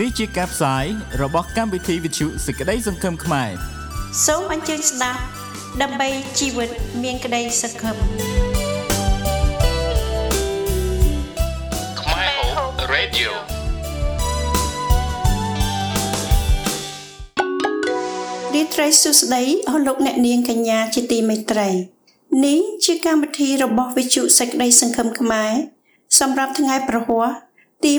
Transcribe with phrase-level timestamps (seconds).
[0.00, 0.84] នេះជាការផ្សាយ
[1.22, 3.50] របស់កម្មវិធីវិទ្យុសេចក្តីសង្ឃឹមខ្មែរ
[4.26, 5.20] សូមអញ្ជើញស្ដាប់
[5.82, 6.70] ដើម្បីជីវិត
[7.02, 7.96] មានក្តីសង្ឃឹម
[12.00, 13.30] ខ្មែរ Hope Radio
[18.54, 21.68] រីត្រីសុស្ដីអស់លោកអ្នកនាងកញ្ញាជាទីមេត្រី
[22.44, 25.52] នេះជាកម្មវិធីរបស់វិទ្យុសេចក្តីសង្ឃឹមខ្មែរ
[26.20, 27.45] សម្រាប់ថ្ងៃប្រហ័ស
[27.84, 27.92] ទី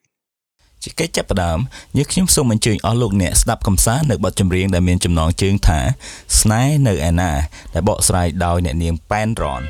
[0.83, 1.59] ជាកិច្ចចាប់ផ្ដើម
[1.97, 5.79] យើងខ្ញុំសូមអញ្ជើញអស់លោកអ្នកស្ដាប់កំសាន្តនៅបទចម្រៀងដែលមានចំណងជើងថា
[6.39, 7.31] ស្នេហ៍នៅឯណា
[7.73, 9.61] ដែលបកស្រាយដោយអ្នកនាងប៉ែនរ៉ន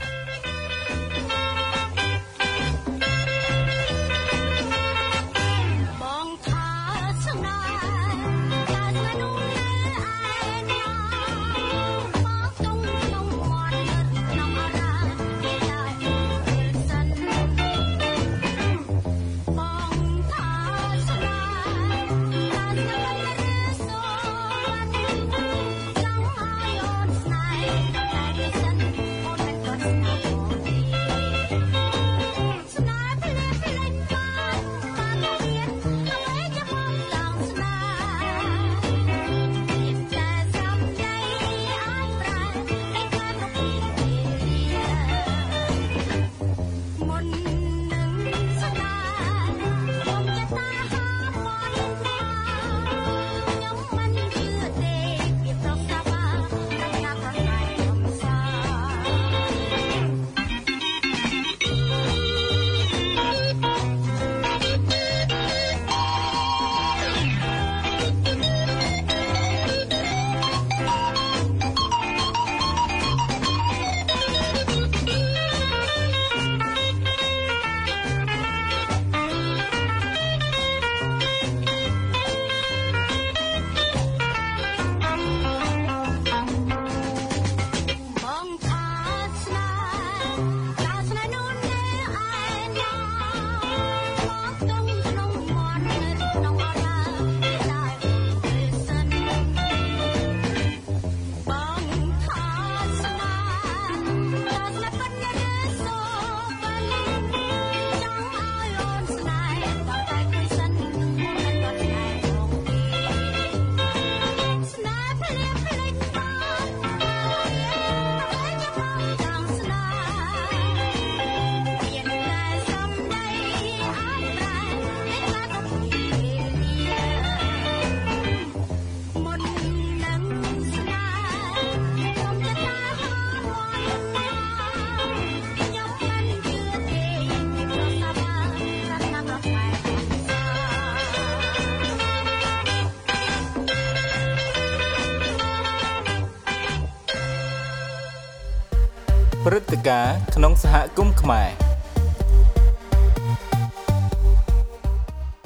[149.90, 151.50] ការណ៍ក្នុងសហគមន៍ខ្មែរ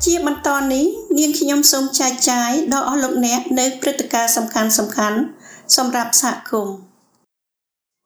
[0.05, 0.85] ជាបន្តនេះ
[1.17, 5.17] នាងខ្ញុំសូមចែកចាយដល់អស់លោកអ្នកនៅព្រឹត្តិការណ៍សំខាន់សំខាន់
[5.77, 6.75] សម្រាប់សហគមន៍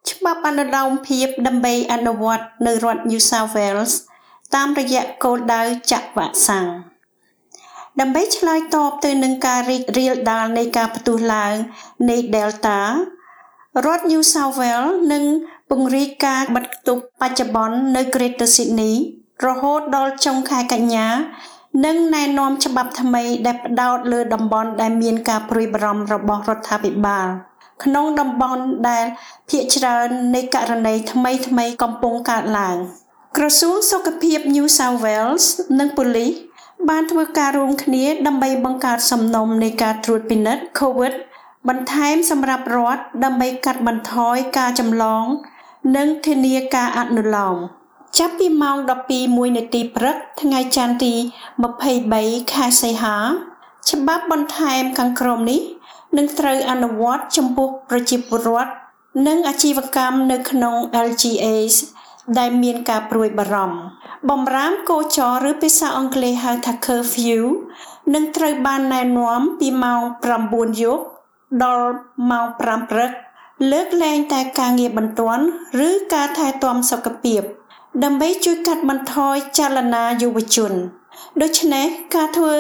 [0.10, 3.94] ច្បាប់អនុលោមភាពដើម្បីអនុវត្តនៅរដ្ឋ New South Wales
[4.56, 5.62] តាមរយៈគោលដៅ
[5.92, 6.68] ចាក់វ៉ាក់សាំង
[8.00, 11.56] ដើម្បីឆ្លើយតបទៅនឹងការរីករាលដាលនៃការផ្ទុះឡើង
[12.10, 12.80] នៃ Delta
[13.86, 15.24] រដ្ឋ New South Wales នឹង
[15.70, 18.96] ពង្រីកការបិទគប់បច្ចុប្បន្ននៅ Greater Sydney
[19.46, 21.08] រហូតដល់ចុងខែកញ្ញា
[21.86, 27.28] និងណែនាំច្បាប់ថ្មីដែលផ្ដោតលើតំបន់ដែលមានការព្រួយបារម្ភរបស់រដ្ឋាភិបាល
[27.84, 29.06] ក្នុងតំបន់ដែល
[29.50, 32.78] ភាគច្រើននៃករណីថ្មីថ្មីកំពុងកើតឡើង
[33.38, 35.46] ក្រសួងសុខភាព New South Wales
[35.80, 36.32] និងប៉ូលីស
[36.90, 41.14] បានធ្វើការរួមគ្នាដើម្បីបង្កើតសំណុំនៃការត្រួតពិនិត្យ COVID
[41.68, 45.26] បន្ថែមសម្រាប់រដ្ឋដើម្បីកាត់បន្ថយការចម្លង
[45.96, 47.58] និងធានាការអនុលោម
[48.18, 48.78] ចាប់ពីម៉ោង
[49.18, 51.14] 12:01នាទីព្រឹកថ្ងៃច័ន្ទទី
[51.78, 53.18] 23ខែសីហា
[53.90, 55.62] ច្បាប់បន្ថែមខាងក្រោមនេះ
[56.18, 58.72] នឹងត្រូវអនុវត្តចំពោះប្រជាពលរដ្ឋ
[59.28, 60.76] និងអាជីវកម្មនៅក្នុង
[61.08, 61.76] LGAs
[62.38, 63.80] ដែលមានការព្រួយបារម្ភ
[64.30, 67.42] បំរាមកោចរឬភាសាអង់គ្លេសហៅថា curfew
[68.14, 70.02] នឹងត្រូវបានណែនាំពីម៉ោង
[70.42, 71.04] 9យប់
[71.64, 71.88] ដល់
[72.32, 73.12] ម៉ោង5ព្រឹក
[73.72, 75.46] លើកលែងតែការងារបន្ទាន់
[75.88, 77.42] ឬការថែទាំសុខភាព
[78.04, 80.74] ដើម្បីជួយកាត់បន្ថយចលនាយុវជន
[81.42, 82.56] ដូច្នេះការធ្វើ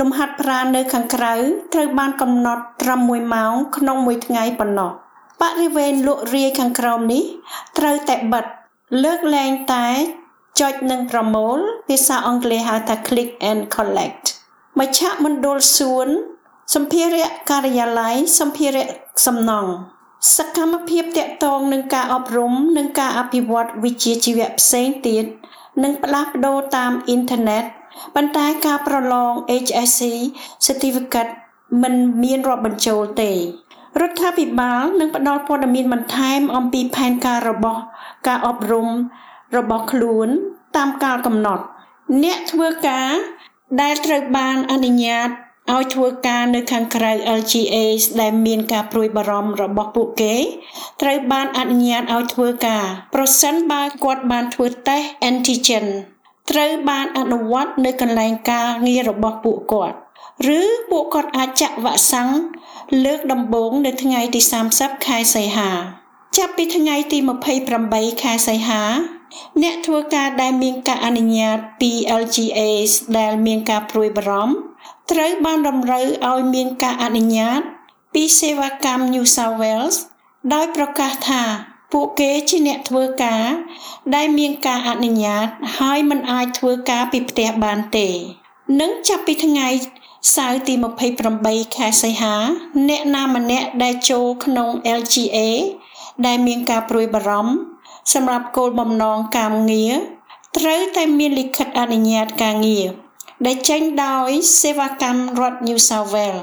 [0.00, 1.34] លំហាត់ប្រាណនៅខាងក្រៅ
[1.74, 4.90] ត្រូវបានកំណត់ត្រឹម1ម៉ោងក្នុងមួយថ្ងៃប៉ុណ្ណោះ
[5.40, 7.22] បរិវេណលក់រាយខាងក្រោមនេះ
[7.78, 8.44] ត្រូវតែបិទ
[9.04, 9.86] លើកលែងតែ
[10.60, 11.58] ចុចនិងប្រមូល
[11.88, 14.24] ភាសាអង់គ្លេសហៅថា click and collect
[14.78, 16.08] មជ្ឈមណ្ឌលសួន
[16.74, 18.86] សម្ភារៈការិយាល័យសម្ភារៈ
[19.26, 19.72] សំណង់
[20.30, 25.24] សកម្មភាពតាក់ទងនឹងការអប់រំនិងការអភិវឌ្ឍវិជ្ជាជីវៈផ្សេងទៀត
[25.82, 27.64] នឹងផ្លាស់ប្ដូរតាមអ៊ីនធឺណិត
[28.14, 29.32] ប៉ុន្តែការប្រឡង
[29.64, 30.02] HSC
[30.66, 31.32] Certificate
[31.82, 37.80] មិនមានរាប់បញ្ចូលទេរដ្ឋាភិបាលនឹងផ្ដល់ព័ត៌មានបន្ថែមអំពីផែនការរបស់
[38.26, 38.88] ការអប់រំ
[39.56, 40.28] របស់ខ្លួន
[40.76, 41.64] តាមកាលកំណត់
[42.22, 43.10] អ្នកធ្វើការ
[43.80, 45.28] ដែលត្រូវបានអនុញ្ញាត
[45.70, 50.34] ឲ្យធ្វើការនៅខាងក្រៅ LGAs ដែលមានការព្រួយបារម្ភរបស់ពួកគេ
[51.02, 55.86] ត្រូវបានអនុញ្ញាតឲ្យធ្វើការ ប្រសិនបើគាត់បានធ្វើតេស្ត antigen
[56.50, 59.96] ត្រូវបានអនុវត្តនៅកន្លែងការងាររបស់ពួកគាត់
[60.58, 62.30] ឬពួកគាត់អាចចាក់វ៉ាក់សាំង
[63.04, 64.40] លើកដំបូងនៅថ្ងៃទី
[64.74, 65.70] 30ខែសីហា
[66.38, 67.18] ចាប់ពីថ្ងៃទី
[67.70, 68.82] 28ខែសីហា
[69.62, 74.56] អ្នកធ្វើការដែលមានការអនុញ្ញាតពី LGAs ដែលមានការព្រួយបារម្ភ
[75.10, 77.60] ត្រូវបានតម្រូវឲ្យមានការអនុញ្ញាត
[78.14, 79.96] ពីសេវាកម្ម New South Wales
[80.52, 81.42] ដោយប្រកាសថា
[81.92, 83.44] ពួកគេជាអ្នកធ្វើការ
[84.14, 85.46] ដែលមានការអនុញ្ញាត
[85.78, 88.08] ហើយមិនអាចធ្វើការពីផ្ទះបានទេ
[88.80, 89.68] នឹងចាប់ពីថ្ងៃ
[90.34, 90.74] សៅរ៍ទី
[91.24, 92.34] 28ខែសីហា
[92.88, 95.38] អ្នកណាម្នាក់ដែលចូលក្នុង LGA
[96.26, 97.54] ដែលមានការព្រួយបារម្ភ
[98.12, 99.94] សម្រាប់គោលបំណងការងារ
[100.56, 102.86] ត្រូវតែមានលិខិតអនុញ្ញាតការងារ
[103.46, 104.30] ដែលចេញដោយ
[104.60, 106.42] សេវាកម្មរដ្ឋ New South Wales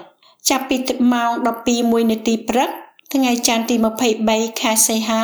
[0.50, 0.78] ចាប់ពី
[1.14, 1.32] ម៉ោង
[1.68, 2.70] 12:01នាទីព្រឹក
[3.14, 3.76] ថ្ងៃច័ន្ទទី
[4.18, 5.24] 23ខែសីហា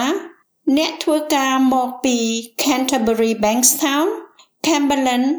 [0.78, 2.18] អ្នកធ្វើការមកពី
[2.64, 4.08] Canterbury Bankstown,
[4.66, 5.30] Cumberland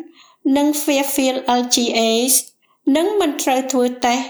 [0.57, 2.33] និង Fairfield LGAs
[2.97, 4.27] នឹងមិនត្រូវធ្វើតេស្ត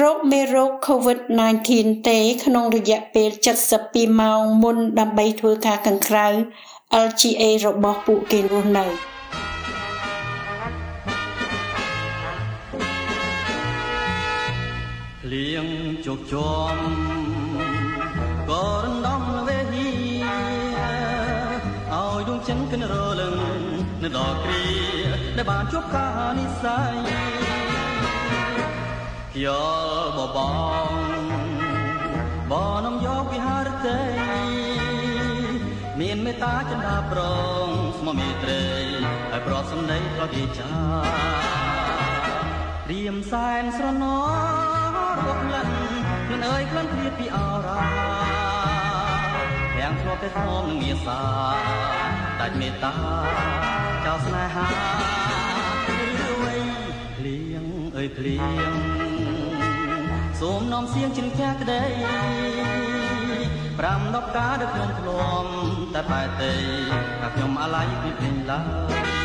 [0.00, 1.70] រោគមេរោគ COVID-19
[2.08, 3.28] ទេក្នុងរយៈពេល
[3.74, 6.26] 72ម៉ោងមុនដើម្បីធ្វើការខាងក្រៅ
[7.06, 9.15] LGA របស់ពួកគេនោះនៅ
[16.06, 16.76] ជោគជាំ
[18.50, 19.88] ក៏រំដំវេហី
[21.92, 23.36] ឲ្យដួងចិនគិនរលឹង
[24.02, 24.66] នៅដល់គ្រា
[25.36, 26.94] ដែលបានជួបការនិស័យ
[29.44, 29.64] យោ
[30.16, 30.38] បប
[30.86, 30.90] ង
[32.50, 32.52] ប
[32.84, 34.00] នំយកវិហារទេ
[36.00, 37.20] មានមេត្តាចិន្តាប្រ
[37.66, 38.64] ងស្មមេត្រី
[39.32, 40.70] ឲ្យប្រត់សំដីប្រតិចា
[42.90, 44.65] រៀមសែនស្រណោរកលិនខ្លួន
[46.46, 47.36] អើយក្លិនព្រាពីអ
[47.66, 47.80] រា
[49.78, 51.20] ទាំងធ្លាប់តែធំនឹងមាសា
[52.40, 52.94] ដាច់មេត្តា
[54.04, 54.68] ចោលស្នេហា
[55.88, 56.60] រឿយ
[57.16, 57.64] ភ្លៀង
[57.96, 58.36] អើយភ្លៀ
[58.70, 58.72] ង
[60.40, 61.82] សូមនាំសៀងជ្រឹងផ្ទះក្តី
[63.78, 65.48] ប្រាំដប់ការដែលខ្ញុំធ្លាប់
[65.94, 66.52] តែបែកទេ
[67.20, 68.62] ថាខ្ញុំអាឡ័យពីពេញឡើ
[69.14, 69.15] យ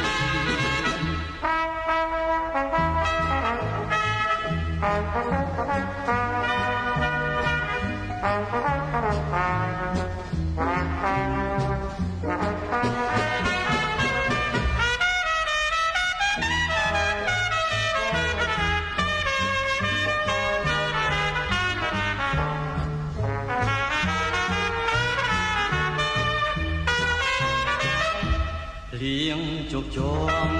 [29.11, 29.41] លៀង
[29.71, 30.51] ជោគជុំ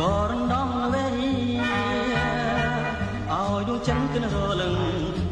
[0.00, 4.76] ក៏រំដំវេឲ្យដួងចិនគិនរលឹង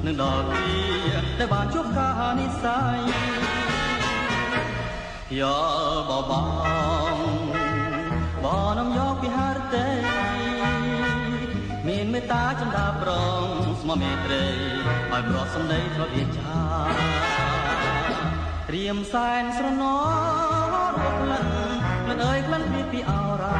[0.06, 0.66] នឹងដល់ទី
[1.38, 2.98] ដែលបានជួបការនិស័យ
[5.38, 5.58] យោ
[6.08, 6.32] បប
[7.14, 7.18] ង
[8.44, 9.86] បងនំយកពីហារទេ
[11.88, 13.10] មានមេត្តាចម្ដាប្រ
[13.42, 13.44] ង
[13.80, 14.44] ស្មមេត្រី
[15.10, 16.56] ឲ្យប្រសំដីធ្លាប់វាចា
[18.68, 20.51] ត្រៀមសែនស្រណោរត់លិន
[22.22, 23.12] លិនអើយក្លិនពីពីអ
[23.42, 23.56] រ៉ា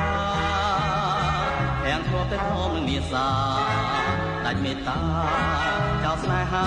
[1.86, 3.28] ទាំងធ្លាប់តែធំនឹងមាសា
[4.44, 5.00] ដាច់មេត្តា
[6.04, 6.64] ចោលស្នេហា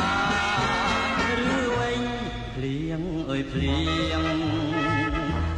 [1.53, 2.01] ឬវិញ
[2.55, 3.77] ភ្លៀងអើយភ្លៀ
[4.19, 4.23] ង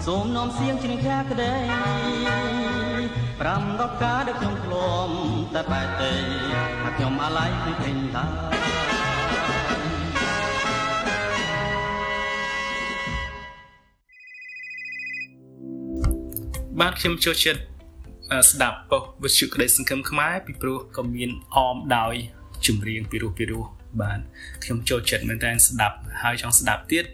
[0.06, 1.56] សូមនាំសៀងជ្រៀងខាក្ដី
[3.42, 5.14] ប្រាំដប់ការដែលខ្ញុំធ្លាប់
[5.56, 6.14] តែបែកទេ
[6.84, 8.26] ថាខ្ញុំអាឡ័យគឺពេញតា
[16.82, 17.62] បាទខ្ញុំចូលចិត្ត
[18.52, 22.16] ស្ដាប់ប៉ុស្តិ៍វិទ្យុក្តីសង្ឃឹមខ្មែរពីព្រោះក៏មានអមដោយ
[22.68, 23.64] ចម្រៀងពីរោះពីរោះ
[24.02, 24.20] បាទ
[24.64, 27.06] ខ្ញុំចូលចិត្តមែនតើស្ដាប់ហើយចង់ស្ដាប់ទៀត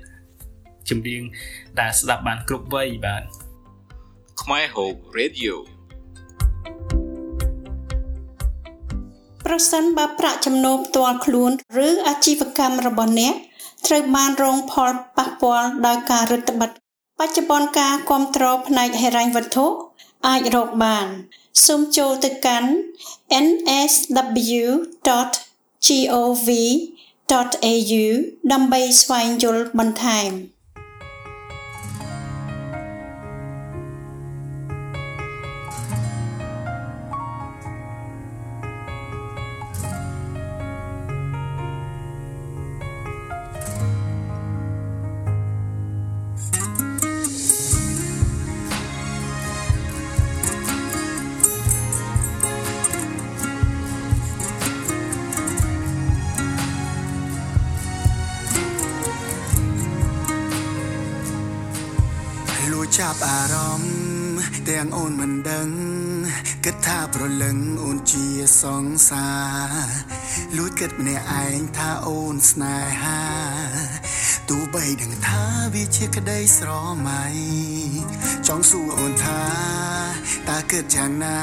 [0.90, 1.22] ចម្រៀង
[1.80, 3.24] ដែលស្ដាប់បានគ្រប់វ័យបាទ
[4.42, 5.54] ខ្មែរ Hope Radio
[9.46, 11.52] ប្រសិនបើប្រាក់ចំណូលផ្ទាល់ខ្លួន
[11.88, 13.34] ឬអាជីវកម្មរបស់អ្នក
[13.88, 16.83] ត្រូវបានរងផលប៉ះពាល់ដោយការរឹតបន្តឹង
[17.20, 19.66] បច្ចុប្បន្នការគ្រប់គ្រងផ្នែកហិរញ្ញវត្ថុ
[20.28, 21.08] អាចរកបាន
[21.66, 22.70] សូមចូលទៅកាន់
[23.46, 24.26] nsw.gov.au
[28.52, 30.32] ដើម្បីស្វែងយល់បន្ថែម។”
[70.80, 73.22] គិតម្នាក់ឯងថាអូនស្នេហា
[74.50, 76.70] ទោះបីដឹងថាវាជាក្តីស្រ
[77.08, 77.24] មៃ
[78.48, 79.44] ចង់សួរអូនថា
[80.50, 81.40] តើគិតយ៉ាងណា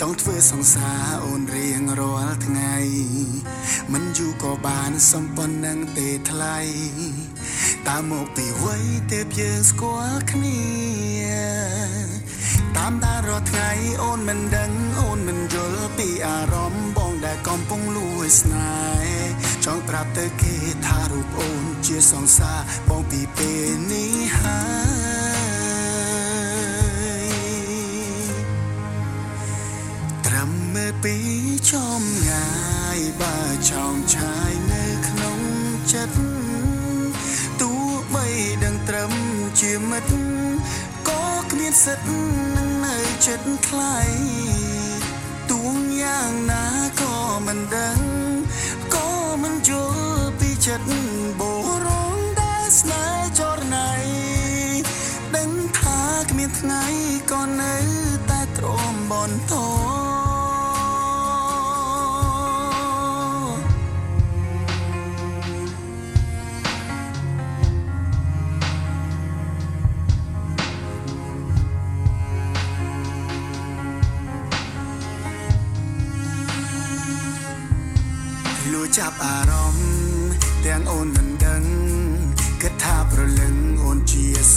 [0.00, 2.76] ចង់ធ្វើសង្សារអូនរៀងរាល់ថ្ងៃ
[3.92, 6.58] មិនយូរក៏បានសំប៉ុណ្ណឹងទេថ្លៃ
[7.88, 10.64] តាមមកពីវ័យទេពយើងស្គាល់គ្នា
[12.76, 13.70] តាមដានរាល់ថ្ងៃ
[14.02, 16.63] អូនមិនដឹងអូនមិនយល់ពីអារម្មណ៍បងដែល
[17.48, 18.74] កំពុងលួចស្នេ
[19.04, 19.32] ហ៍
[19.64, 20.54] ចង់ប្រាប់ទៅគេ
[20.86, 25.14] ថារូបអូនជាសង្សារបងពីពេលនេះហើយ
[30.26, 31.16] ត្រឹមមើលពី
[31.72, 32.48] ចំងា
[32.96, 33.36] យបើ
[33.70, 35.38] ចောင်းឆាយនៅក្នុង
[35.92, 36.18] ចិត្ត
[37.60, 37.82] ទោះ
[38.14, 38.26] បី
[38.64, 39.12] ដឹងត្រឹម
[39.60, 40.12] ជាមិត្ត
[41.08, 42.08] ក៏គ្មានសិទ្ធ
[42.56, 43.96] នឹងនៅចិត្តថ្លៃ
[45.50, 46.66] ទួងយ៉ាងណា
[47.00, 47.13] ក៏
[47.46, 47.98] មិនដឹង
[48.94, 49.08] ក៏
[49.42, 50.88] មិនយល់ពីចិត្ត
[51.40, 51.42] ប
[51.86, 53.90] រងដែលស្នេហ៍ចរណៃ
[55.36, 56.84] ដឹងថាគ្មានថ្ងៃ
[57.30, 57.93] ក៏នៅ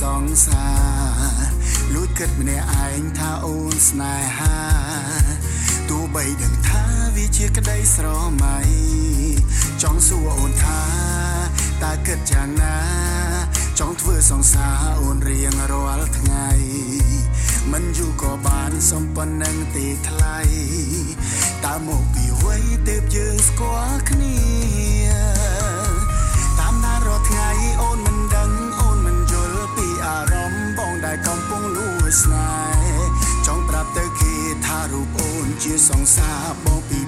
[0.02, 0.68] សង្សា
[1.40, 4.58] រលួចគិតម្នាក់ឯងថាអូនស្នេហា
[5.90, 6.84] ទោះបីដឹងថា
[7.16, 8.08] វាជាក្តីស្រ
[8.44, 8.58] មៃ
[9.82, 10.82] ចង់សួរអូនថា
[11.84, 12.78] តើគិតយ៉ាងណា
[13.80, 16.48] ចង់ធ្វើសង្សារអូនរៀងរាល់ថ្ងៃ
[17.72, 20.40] មិនយូរក៏បានសំប៉ុណ្ណឹងទេថ្លៃ
[21.66, 24.87] តើមកពីវ័យទេពយើងស្គាល់គ្នា
[31.26, 32.52] កំពុងលួចស្នេ
[32.96, 33.10] ហ៍
[33.46, 34.34] ចង់ប្រាប់ទៅគេ
[34.66, 37.00] ថារូបអូនជាសង្សារបងពី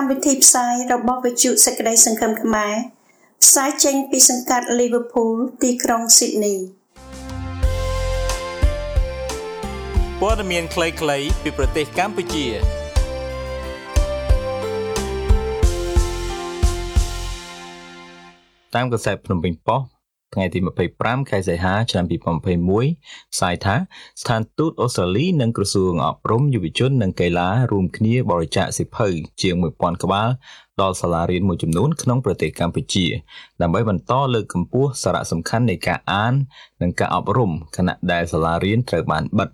[0.00, 2.74] កម្មវិធីផ្សាយរបស់វិទ្យុសេចក្តីសង្ឃឹមខ្មែរ
[3.44, 6.58] ផ្សាយចេញពីសង្កាត់ Liverpool ទីក្រុង Sydney
[10.20, 12.46] ព័ត៌មានខ្លីៗពីប្រទេសកម្ពុជា
[18.74, 19.97] តាមកសែតភ្នំពេញប៉ុស្តិ៍
[20.34, 20.58] ថ្ងៃទី
[20.94, 23.76] 25ខែសីហាឆ្នាំ2021ផ្សាយថា
[24.20, 29.08] ស្ថានទូតអូស្ត្រាលីនិងក្រសួងអប់រំយុវជននិងកីឡារួមគ្នាបរិច្ចាគសិភៅ
[29.42, 30.28] ជាង1000ក្បាល
[30.80, 33.06] ដល់សាលារៀនមួយចំនួនក្នុងប្រទេសកម្ពុជា
[33.62, 36.34] ដើម្បីបន្តលើកកម្ពស់សារៈសំខាន់នៃការអាន
[36.82, 39.48] និងការអប់រំខណៈដែលសាលារៀនត្រូវបានបិទ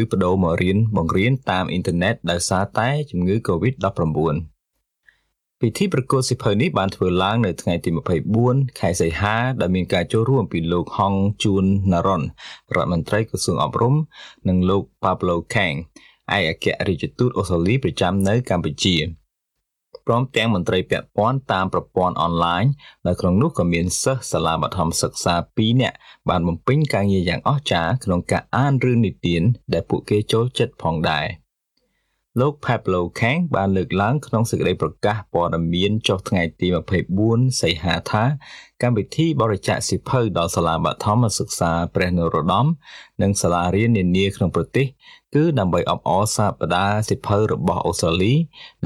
[0.00, 4.59] ឬបដូរមករៀនបង្រៀនតាមអ៊ីនធឺណិតដោយសារតែជំងឺ Covid-19
[5.64, 7.90] ពិធីប្រកាសសិភៅនេះបានធ្វើឡើងនៅថ្ងៃទី
[8.34, 11.14] 24ខែសីហាដែលមានការចូលរួមពីលោកហង
[11.44, 12.22] ជួនណារុន
[12.74, 13.94] រដ្ឋមន្ត្រីក្រសួងអប់រំ
[14.48, 15.76] និងលោក Pablo Kang
[16.36, 18.96] ឯកអគ្គរដ្ឋទូតអូស្ត្រាលីប្រចាំនៅកម្ពុជា
[20.06, 22.64] ព្រមទាំងមន្ត្រីពាក់ព័ន្ធតាមប្រព័ន្ធអនឡាញ
[23.06, 25.96] នៅក្នុងនោះក៏មានសិស្សសាលាបឋមសិក្សា2នាក់
[26.28, 29.42] បានបំពេញការងារយ៉ាងអស្ចារ្យក្នុងការអានរឿងនិទាន
[29.72, 31.26] ដែលពួកគេចូលចិត្តផងដែរ។
[32.38, 36.66] លោក Pablo Kang បានលើកឡើងក្នុងសេចក្តីប្រកាសព័ត៌មានចុះថ្ងៃទី
[37.14, 38.24] 24សីហាថា
[38.82, 42.66] កម្មវិធីបរិច្ចាគសិភៅដល់សាលាបឋមសិក្សាព្រះនរោត្តម
[43.22, 44.86] និងសាលារៀននានាក្នុងប្រទេស
[45.34, 48.34] គឺដើម្បីអបអរសាបដាសិភៅរបស់អូស្ត្រាលី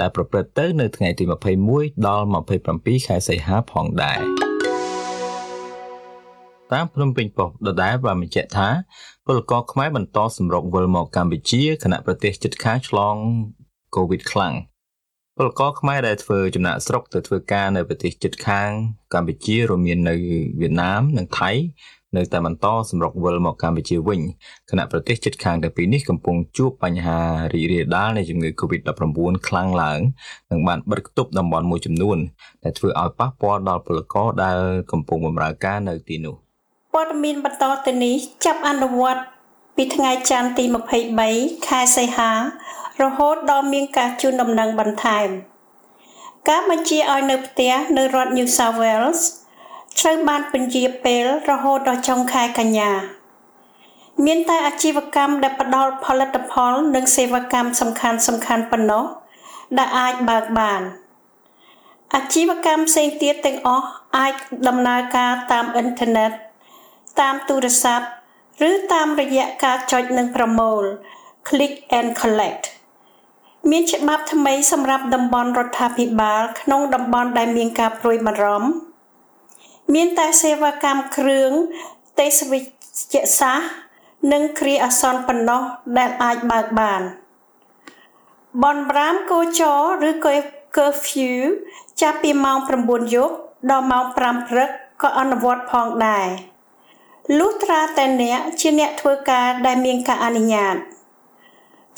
[0.01, 1.25] ដែលប្រព្រឹត្តទៅនៅថ្ងៃទី
[1.65, 2.27] 21ដល់
[2.67, 4.21] 27ខែសីហាផងដែរ
[6.73, 8.69] តាមភ្នំពេញប៉ុស្តិ៍ដដែលបានបញ្ជាក់ថា
[9.29, 13.17] ពលករខ្មែរបន្តសម្រុកវិលមកកម្ពុជាខណៈប្រទេសជិតខាងឆ្លង
[13.95, 14.55] កូវីដខ្លាំង
[15.37, 18.71] ពលករខ្មែរដែលធ្វើចំណាក់ស្រុកទៅធ្វើការនៅប្រទេសជិតខាង
[19.15, 20.15] កម្ពុជារួមមាននៅ
[20.61, 21.51] វៀតណាមនិងថៃ
[22.17, 24.21] នៅតែបន្តសម្រុកវិលមកកម្ពុជាវិញ
[24.71, 27.19] ខណៈប្រទេសជិតខាងទាំងពីរនេះកំពុងជួបបញ្ហា
[27.55, 30.01] រីករាលដាលនៃជំងឺ Covid-19 ខ្លាំងឡើង
[30.51, 32.19] និងបានបិទគប់តំបន់មួយចំនួន
[32.65, 34.59] ដែលធ្វើឲ្យប៉ះពាល់ដល់ពលករដែល
[34.93, 36.44] កំពុងបម្រើការនៅទីនោះ
[36.95, 39.23] ព័ត៌មានបន្តទៅនេះចាប់អនុវត្ត
[39.77, 40.65] ពីថ្ងៃច័ន្ទទី
[41.17, 42.31] 23ខែសីហា
[43.03, 45.29] រហូតដល់មានការជូនដំណឹងបន្ថែម
[46.49, 49.21] ការបញ្ជាឲ្យនៅផ្ទះនៅរដ្ឋ New South Wales
[49.99, 52.91] ត្រូវបានពន្យាពេលរហូតដល់ចុងខែកញ្ញា
[54.25, 59.05] មានតែអាជីវកម្មដែលផ្ដល់ផលិតផល និងសេវាកម្មសំខាន់សំខាន់ប៉ុណ្ណោះ
[59.79, 60.83] ដែលអាចបើកបាន
[62.15, 64.35] អាជីវកម្មផ្សេងទៀតទាំងអស់អាច
[64.69, 66.31] ដំណើរការតាមអ៊ីនធឺណិត
[67.21, 68.07] តាមទូរស័ព្ទ
[68.69, 70.83] ឬតាមរយៈការចុចនិងប្រមូល
[71.49, 72.65] click and collect
[73.71, 78.71] មានច្បាប់ថ្មីសម្រាប់តំបន់រដ្ឋាភិបាល ក្នុងតំបន់ដែលមានការព្រួយបារម្ភ
[79.95, 81.51] មានតែសេវាកម្មគ្រឿង
[82.21, 83.69] ទេសវិជ្ជសាស្ត្រ
[84.33, 85.63] និងគ្រាអាសន្នប៉ុណ្ណោះ
[85.99, 87.03] ដែលអាចបើកបាន
[88.63, 90.11] បនប្រាំគោចរឬ
[90.77, 91.35] curfew
[92.01, 93.35] ចាប់ពីម៉ោង9យប់
[93.71, 94.69] ដល់ម៉ោង5ព្រឹក
[95.03, 96.29] ក៏អនុវត្តផងដែរ
[97.39, 100.77] លុះត្រាតែអ្នកជាអ្នកធ្វើការដែលមានការអនុញ្ញាត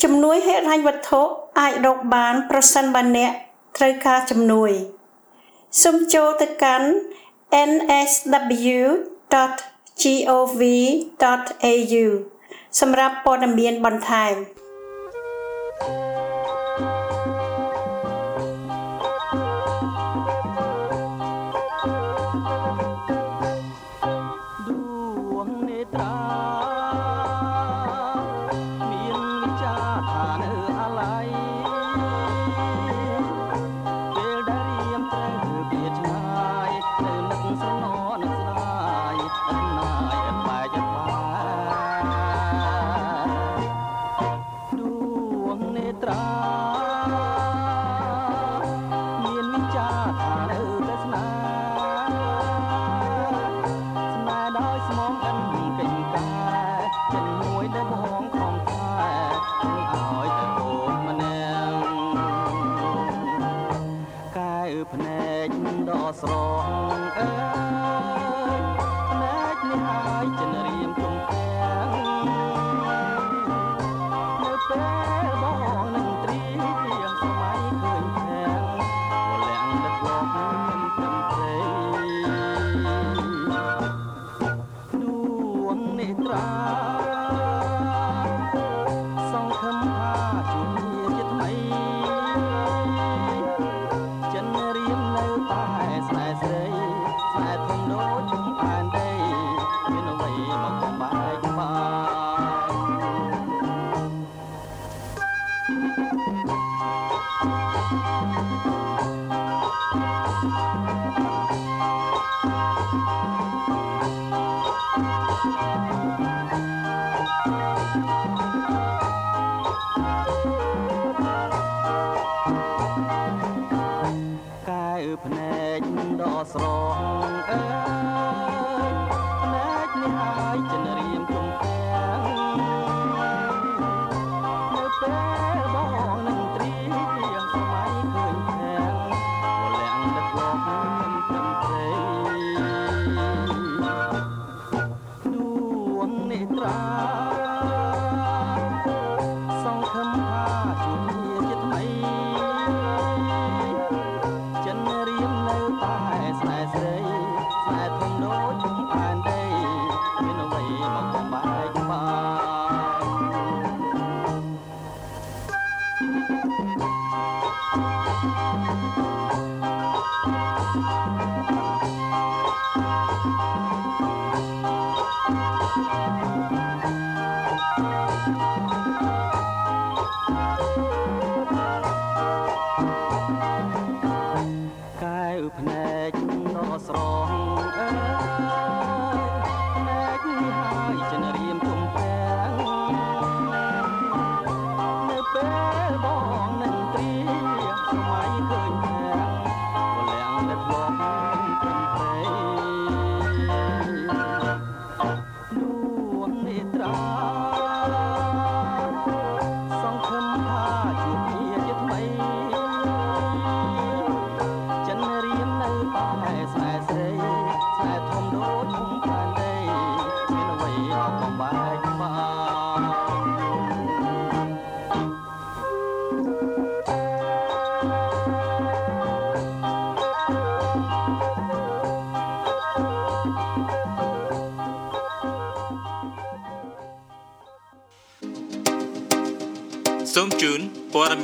[0.03, 1.21] ជំនួយហិរញ្ញវត្ថុ
[1.59, 3.31] អាចរកបានប្រសិនបើអ្នក
[3.77, 4.71] ត្រូវការជំនួយ
[5.83, 6.87] សូមចូលទៅកាន់
[7.69, 8.45] nsw.gov.au
[12.79, 14.33] សម្រាប់ព័ត៌មានបន្ថែម។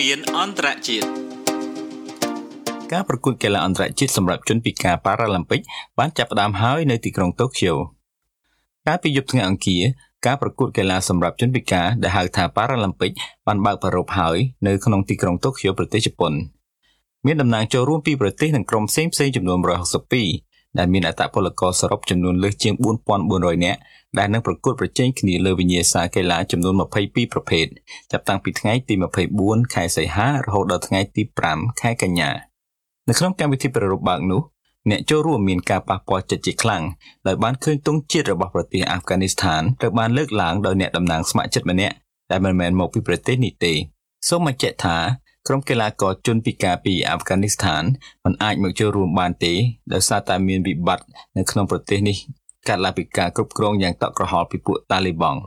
[0.01, 1.09] មានអន្តរជាតិ
[2.93, 5.61] ការប្រកួតកីឡាអន្តរជាតិសម្រាប់ជនពិការប៉ារ៉ាឡ িম্প ិក
[5.99, 7.73] បានចាប់ផ្ដើមហើយនៅទីក្រុងតូក្យូ
[8.87, 9.83] កាលពីយប់ថ្ងៃអង្គារ
[10.27, 13.11] ការប្រកួតកីឡាសម្រាប់ជនពិការដែលហៅថាប៉ារ៉ាឡ িম্প ិក
[13.47, 16.33] បានបើកប្រារព្ធហើយនៅក្នុងទីក្រុងតូក្យូប្រទេសជប៉ុន
[17.27, 22.74] មានតំណាងចូលរួមពីប្រទេសនិងក្រុមផ្សេងៗចំនួន162 ដែលមានអត្តពលករសរុបចំនួនលើសជាង
[23.20, 23.80] 4400នាក់
[24.20, 27.66] ដែលនឹងប្រកួតប្រជែងគ្នាលើវិញ្ញាសាកីឡាចំនួន22ប្រភេទ
[28.12, 28.94] ចាប់តាំងពីថ្ងៃទី
[29.34, 32.30] 24ខែសីហារហូតដល់ថ្ងៃទី5ខែកញ្ញា
[33.08, 34.42] នៅក្នុងកម្មវិធីប្រារព្ធបើកនោះ
[34.90, 36.84] អ្នកចូលរួមមានការប៉ះពាល់ចិត្តជាខ្លាំង
[37.28, 41.96] ដោយបានឃើញទង់ជាតិរបស់ប្រទេសអាហ្វហ្គានីស្ថានត្រូវបានលើកឡើងដោយអ្នកតំណាងស្ម័គ្រចិត្តម្នាក់
[42.32, 43.74] ដែលមិនមែនមកពីប្រទេសនេះទេ
[44.30, 44.98] សូមបញ្ជាក់ថា
[45.47, 47.83] ក្រុមកីឡាករជនពិការពីអាហ្វហ្គានីស្ថាន
[48.25, 49.53] មិនអាចមកចូលរួមបានទេ
[49.93, 52.17] ដោយសារតែមានវិបត្តិនៅក្នុងប្រទេសនេះ
[52.69, 55.41] កាត់ឡើងពីការគ្រប់គ្រងយ៉ាងតក់ក្រហល់ពីពួកតាលីបង់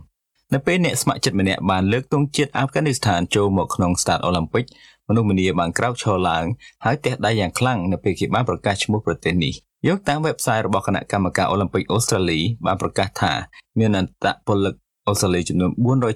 [0.54, 4.64] នៅពេលអ្នកស្ម័គ្រចិត្តម្នាក់បានលើកទង់ជាតិអាហ្វហ្គានីស្ថានចូលមកក្នុងស្តាតអូឡ িম্প ិក
[5.08, 6.46] មនុស្សម្នាបានក្រោកឈរឡើង
[6.86, 9.54] ហើយទះដៃយ៉ាងខ្លាំងនៅពេលគេបានប្រកាសឈ្មោះប្រទេសនេះ
[9.88, 13.34] យកតាម website របស់គណៈកម្មការអូឡ িম্প ិកអូស្ត្រាលីបានប្រកាសថា
[13.80, 14.76] មានអន្តពលិក
[15.08, 15.72] អូស្ត្រាលីចំនួន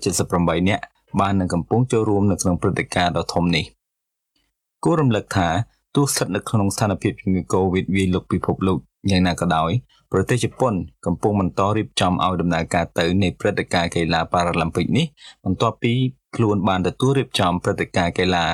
[0.05, 0.83] 478នាក់
[1.20, 3.64] បាននឹងកំពុងចូលរួមនៅក្នុងព្រឹត្តិការណ៍ដ៏ធំនេះ
[4.84, 5.48] គួររំលឹកថា
[5.96, 8.78] ទោះស្ថិតនៅក្នុងស្ថានភាពជំងឺ Covid វាយលុកពិភពលោក
[9.10, 9.70] យ៉ាងណាក៏ដោយ
[10.12, 10.74] ប្រទេសជប៉ុន
[11.06, 15.06] កំពុងបន្តរៀបចំឲ្យដំណើរការទៅនៃព្រឹត្តិការណ៍កីឡាប៉ារ៉ាឡឹមពិកនេះ
[15.44, 15.92] បន្ទាប់ពី
[16.36, 18.44] ខ្លួនបានទទួលរៀបចំព្រឹត្តិការណ៍កីឡា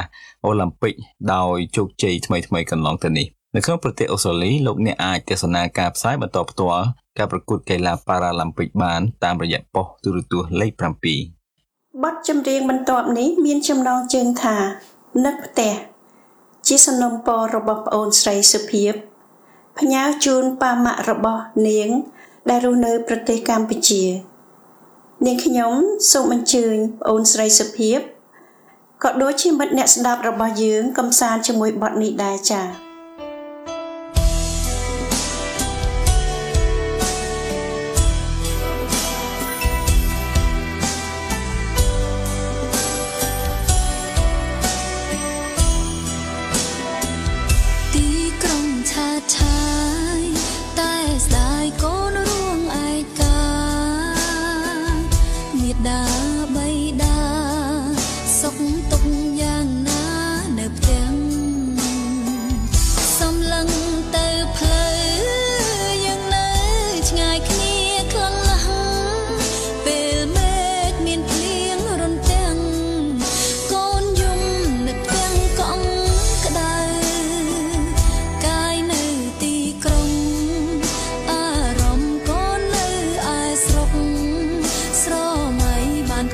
[0.45, 0.95] អូឡ িম্প ពិក
[1.35, 6.85] ដោយជោគជ័យថ្មីៗកន្លងទៅនេះនៅក្នុងប្រទេសអូស្ត្រាលីលោកអ្នកអាចទស្សនាការផ្សាយបន្តផ្ទាល់
[7.19, 11.36] ការប្រកួតកីឡាប៉ារ៉ាឡឹមពិកបានតាមរយៈប៉ុស្តិ៍ទូរទស្សន៍លេខ7
[12.05, 14.57] បទចម្រៀងបន្ទាប់នេះមានចំណងជើងថា
[15.25, 15.75] នឹកផ្ទះ
[16.67, 18.93] ជាសំណុំពររបស់ប្អូនស្រីសុភាព
[19.79, 21.89] ផ្ញើជូនប៉ាម៉ាក់របស់នាង
[22.49, 24.05] ដែលរស់នៅប្រទេសកម្ពុជា
[25.27, 25.73] នាងខ្ញុំ
[26.13, 27.99] សូមអញ្ជើញប្អូនស្រីសុភាព
[29.03, 32.86] ក៏ដូចជាមិត្តអ្នកស្ដាប់របស់យើង កំសាន្តជាមួយបទនេះដែរចា៎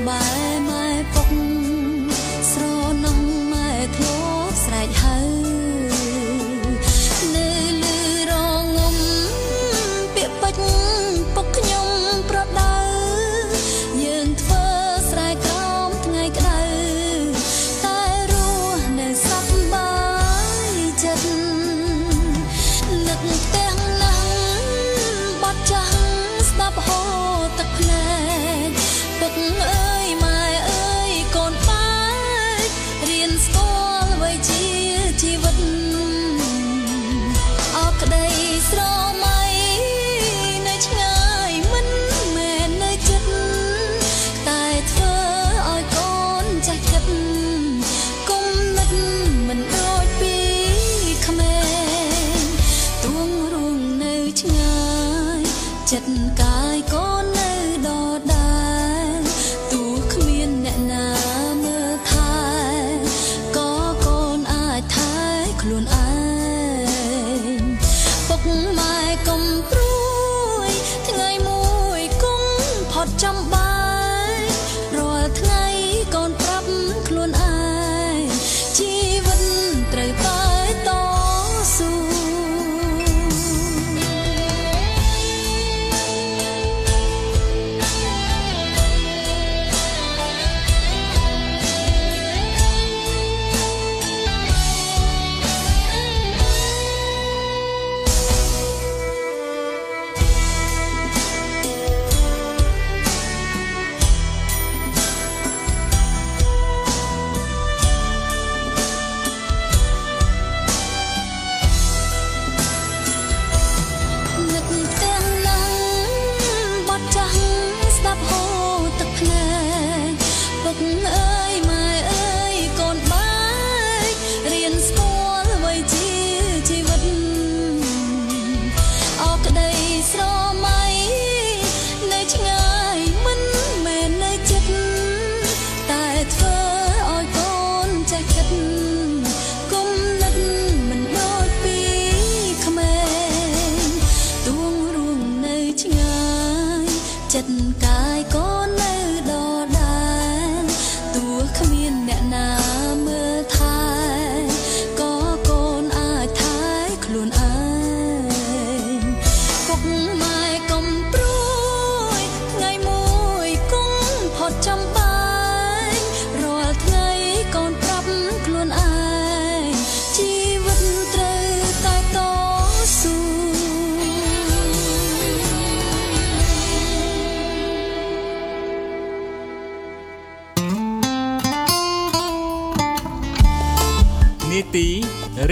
[0.09, 0.52] អា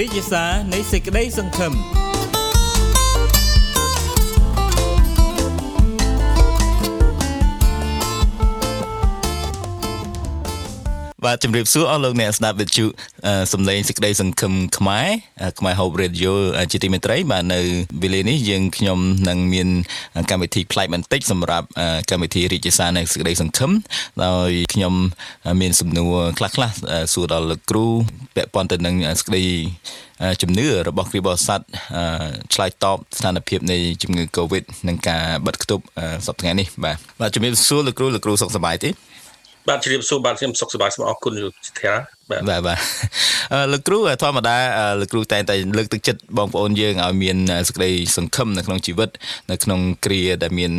[0.00, 1.99] រិទ្ធិសារនៃសេចក្តីសង្ឃឹម
[11.24, 12.86] បាទជំរាបសួរអស់លោកអ្នកស្ដាប់វិទ្យុ
[13.26, 15.08] អឺសំឡេងសេចក្តីសង្ឃឹមខ្មែរ
[15.42, 17.60] អឺខ្មែរ Hope Radio អឺជាទីមេត្រីបាទនៅ
[18.02, 19.68] វេលានេះយើងខ្ញុំនឹងមាន
[20.30, 23.70] កម្មវិធីប្លែកបន្តិចសម្រាប់អឺកម្មវិធីរាជសារនៃសេចក្តីសង្ឃឹម
[24.24, 24.94] ដោយខ្ញុំ
[25.60, 27.86] មានសំណួរខ្លះៗអឺសួរដល់លោកគ្រូ
[28.36, 29.44] ពាក់ព័ន្ធទៅនឹងសេចក្តី
[30.22, 31.60] អឺជំនឿរបស់គ្រីស្ទបរិស័ទ
[31.96, 32.04] អឺ
[32.54, 38.90] ឆ្លើយតបស្ថានភាពនៃជំងឺ Covid និងការបិទគប់អឺសប្តាហ៍ថ្ងៃនេះបាទបាទជំរាបសួរលោកគ្រូលោកគ្រូសុខសប្បាយទេ
[39.68, 41.94] បាទជ្រាបសួរបាទខ្ញុំសុខសប្បាយសូមអរគុណលោកសិដ្ឋា
[42.30, 42.78] បាទបាទបាទ
[43.52, 47.36] អឺលោកគ្រូធម្មតាអឺលោកគ្រូតែងតែលើកទឹកចិត្តបងប្អូនយើងឲ្យមាន
[47.68, 49.10] សេចក្តីសង្ឃឹមនៅក្នុងជីវិត
[49.50, 50.72] នៅក្នុងគ្រាដែលមាន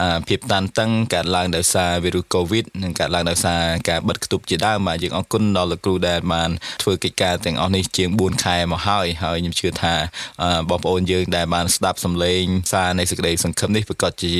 [0.00, 6.50] អឺភាពតានតឹងកើតឡើងដោយសារវីរុសកូវីដនិងកើតឡើងដោយសារការបិទគប់ជាដើមបាទយើងអរគុណដល់លោកគ្រូដែលបាន
[6.82, 9.94] ធ្វើកិច្ចការទាំងអស់នេះជាង4ខែមកហើយហើយខ្ញុំជឿថា
[10.42, 14.34] អឺបងប្អូនយើងដែលបានស្ដាប់សំឡេងសារនៃសេចក្តីសង្ឃឹមនេះប្រកាសជា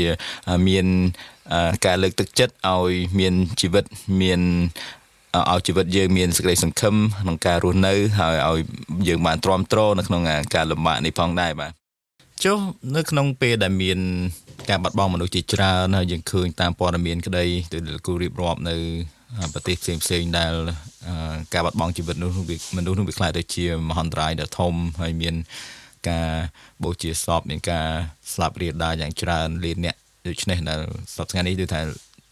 [0.48, 0.86] អឺមាន
[1.39, 1.39] អឺ
[1.86, 3.84] ការលើកទឹកចិត្តឲ្យមានជីវិត
[4.22, 4.40] មាន
[5.52, 8.60] ឲ្យជីវិតយើងមានសេចក្តីសង្ឃឹមក្នុងការរស់នៅ ហើយឲ្យ
[9.08, 10.22] យើងបានទ្រាំទ្រនៅក្នុង
[10.54, 11.72] ការលំបាកនេះផងដែរបាទ
[12.44, 12.58] ចុះ
[12.96, 13.98] នៅក្នុងពេលដែលមាន
[14.70, 18.76] ការបាត់បង់មនុស្សជាច្រើនហើយយើងឃើញតាមព័ត៌មានក្តីទៅលោកគ្រូរៀបរាប់នៅ
[19.52, 20.52] ប្រទេសផ្សេងផ្សេងៗដែល
[21.06, 25.34] អឺការបាត់បង់ជីវិតនោះវាមនុស្សនោះវាខ្លាចទៅជាមហន្តរាយដ៏ធំហើយមាន
[26.08, 26.28] ការ
[26.84, 27.86] បូជាសពមានការ
[28.32, 30.80] ស្លាប់រាលដាលយ៉ាងច្រើនលានអ្នក ដូច្នេះដែល
[31.16, 31.80] សប្តាហ៍ថ្ងៃនេះគឺថា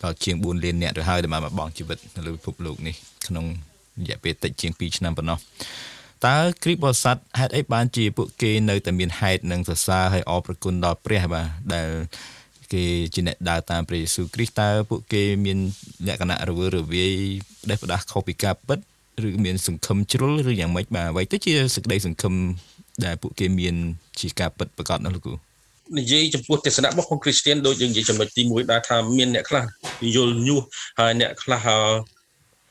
[0.03, 2.95] ដល់ជាង4លានអ្នកទៅហើយដែលបានបាត់បង់ជីវិតនៅលើពិភពលោកនេះ
[3.27, 3.45] ក្នុង
[4.01, 5.39] រយៈពេលតិចជាង2ឆ្នាំប៉ុណ្ណោះ
[6.27, 11.89] តើគ្រីស្ទបរិស័ទហេតុអីបានជាពួកគេនៅតែមានហេតុនិងសរសើរហើយអរព្រគុណដល់ព្រះបាទដែល
[12.73, 15.59] គេជាអ្នកដើរតាមព្រះយេស៊ូវគ្រីស្ទតើពួកគេមាន
[16.07, 17.13] លក្ខណៈរវើរវាយ
[17.63, 18.79] ផ្ដេសផ្ដាស់ខុសពីការពិត
[19.27, 22.35] ឬមានសង្ឃឹមជ្រុលឬយ៉ាងម៉េចបាទអ្វីទៅជាសេចក្តីសង្ឃឹម
[23.05, 23.75] ដែលពួកគេមាន
[24.21, 25.48] ជាការពិតប្រកបនោះលោកគ្រូ
[25.99, 29.65] និយាយចំពោះទស្សនៈរបស់ផងគ្រីស្ទៀនដូចយើងនិយាយចំណុចទី1ដែរថាមានអ្នកខ្លះ
[30.17, 30.61] យល់ញុះ
[31.01, 31.67] ហើយអ្នកខ្លះ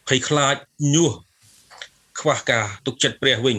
[0.07, 0.55] ភ័យខ្លាច
[0.93, 1.11] ញុះ
[2.21, 3.57] ខ្វះការទុកចិត្តព្រះវិញ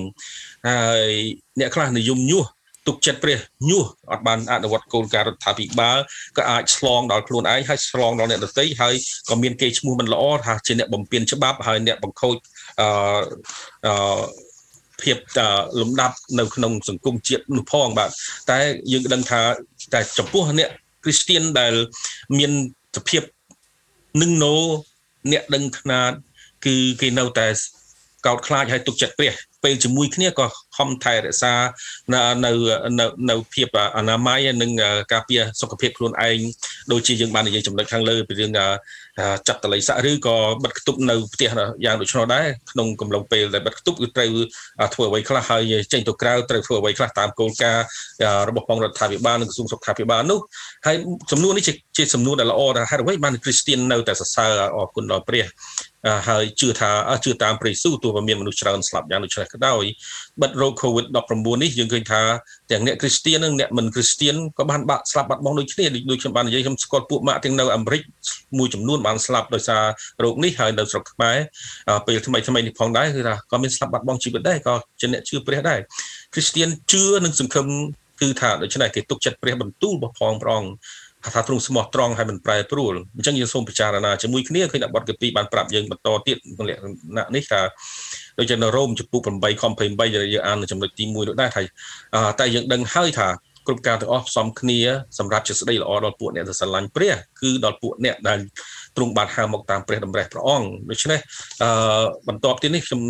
[0.69, 1.13] ហើយ
[1.61, 2.45] អ្នកខ្លះនិយមញុះ
[2.87, 3.39] ទុកចិត្តព្រះ
[3.71, 5.99] ញុះអត់បានអនុវត្តគោលការណ៍រដ្ឋាភិបាល
[6.37, 8.95] ក៏អាចឆ្លងដល់ខ្លួនឯងហើយឆ្លងដល់អ្នកដទៃហើយ
[9.29, 12.37] ក៏មានគេឈ្មោះមិនល្អថាជាអ្នកបំពេញច្បាប់ហើយអ្នកបង្ខូច
[12.81, 12.89] អឺ
[13.87, 14.23] អឺ
[15.03, 15.17] ភាព
[15.81, 18.11] លំដាប់នៅក្នុងសង្គមជាតិនោះផងបាទ
[18.51, 18.59] តែ
[18.93, 19.41] យើងដឹងថា
[19.95, 20.71] តែចំពោះអ្នក
[21.05, 21.75] គ្រីស្ទៀនដែល
[22.39, 22.53] មាន
[22.97, 23.23] សភាព
[24.23, 24.55] នឹងណូ
[25.33, 26.13] អ្នកដឹងខ្នាត
[26.67, 27.47] គឺគេនៅតែ
[28.27, 31.55] កោតខ្លាចហើយទុកចិត្តព្រះពេលជាមួយគ្នាក៏ខំថែរក្សា
[32.15, 32.51] នៅនៅ
[33.31, 34.71] នៅភាពអនាម័យនិង
[35.13, 36.39] ការពារសុខភាពខ្លួនឯង
[36.93, 38.53] ដូចជាយើងបាននិយាយចំណុចខាងលើពីរឿង
[39.49, 41.51] ចាត់តល័យស័កឬក៏បិទគប់នៅផ្ទះ
[41.85, 44.31] យ៉ាងដូច្នោះដែរក្នុងកំឡុងពេលដែលបិទគប់គឺត្រូវ
[44.95, 47.85] ធ្វើអ្វីខ្លះហើយចេញទៅក្រៅត្រូវធ្វើអ្វីខ្លះតាមគោលការណ៍
[48.49, 50.39] របស់ផងរដ្ឋាភិបាលនិងក្រសួងសុខាភិបាលនោះ
[50.87, 50.97] ហើយ
[51.33, 55.45] សំណួរនេះជាជាសំណួរដែលល្អថាហេតុអ្វីបានគ្រីស្ទៀននៅតែសរសើរអរគុណដល់ព្រះ
[56.29, 56.91] ហើយជឿថា
[57.25, 59.85] ជឿតាមព្រះយេស៊ូវទោះបីមានមនុស្សច្រើនស្លាប់យ៉ាងដូចនេះក៏ដោយ
[60.43, 62.21] បិទរោគ COVID-19 នេះយើងឃើញថា
[62.71, 68.03] ទាំងអ្នកគ្រីស្ទៀននិងអ្នកមិនគ្រីស្ទៀនក៏បានបាក់ស្លាប់បាត់បង់ដូចគ្នាដូចខ្ញុំបាននិយាយខ្ញុំស្គាល់ពួកម៉ាក់ទាំងនៅអាមេរិក
[68.59, 69.83] មួយចំនួនបានស្លាប់ដោយសារ
[70.25, 71.37] រោគនេះហើយនៅស្រុកខ្មែរ
[72.07, 75.81] ពេលថ្មីថ្មីនេះផងដែរគឺថាក៏មានស្លាប់បាត់បង់ជីវិតដែរក៏ជាអ្នកជឿព្រះដែរ
[76.33, 77.67] គ្រីស្ទៀនជឿនិងសង្ឃឹម
[78.21, 80.73] គឺថាដូច្នេះគេទុកចិត្តព្រះបន្ទូលរបស់ផងព្រះអង្គ
[81.35, 86.83] ថាទ្រង់ស្មោះត្រង់ហើយមិនប្រែប្រួលអញ្ចឹងយើងសូមពិចារណាជាមួយគ្នាឃើញតែបទកពីបានប្រាប់យើងបន្តទៀតក្នុងលក្ខ
[87.17, 87.61] ណៈនេះថា
[88.39, 91.63] ដូចជានៅរ៉ូមចំពុក8ខំ28ដែលយើងអាននៅចំណុចទី1នោះដែរថា
[92.41, 93.29] តែយើងដឹងហើយថា
[93.67, 94.79] គ្រប់ការទាំងអស់ផ្សំគ្នា
[95.19, 98.39] សម្រាប់ជាស្ដីល្អដល់ពួកអ្នកដែលស្រឡាញ់ព្រះគឺដល់ពួកអ្នកដែល
[98.97, 101.21] ទ្រង់បានហៅមកតាមព្រះតម្រេះព្រះអង្គដូច្នេះ
[101.63, 101.71] អឺ
[102.29, 103.01] បន្ទាប់ទៀតនេះខ្ញុំ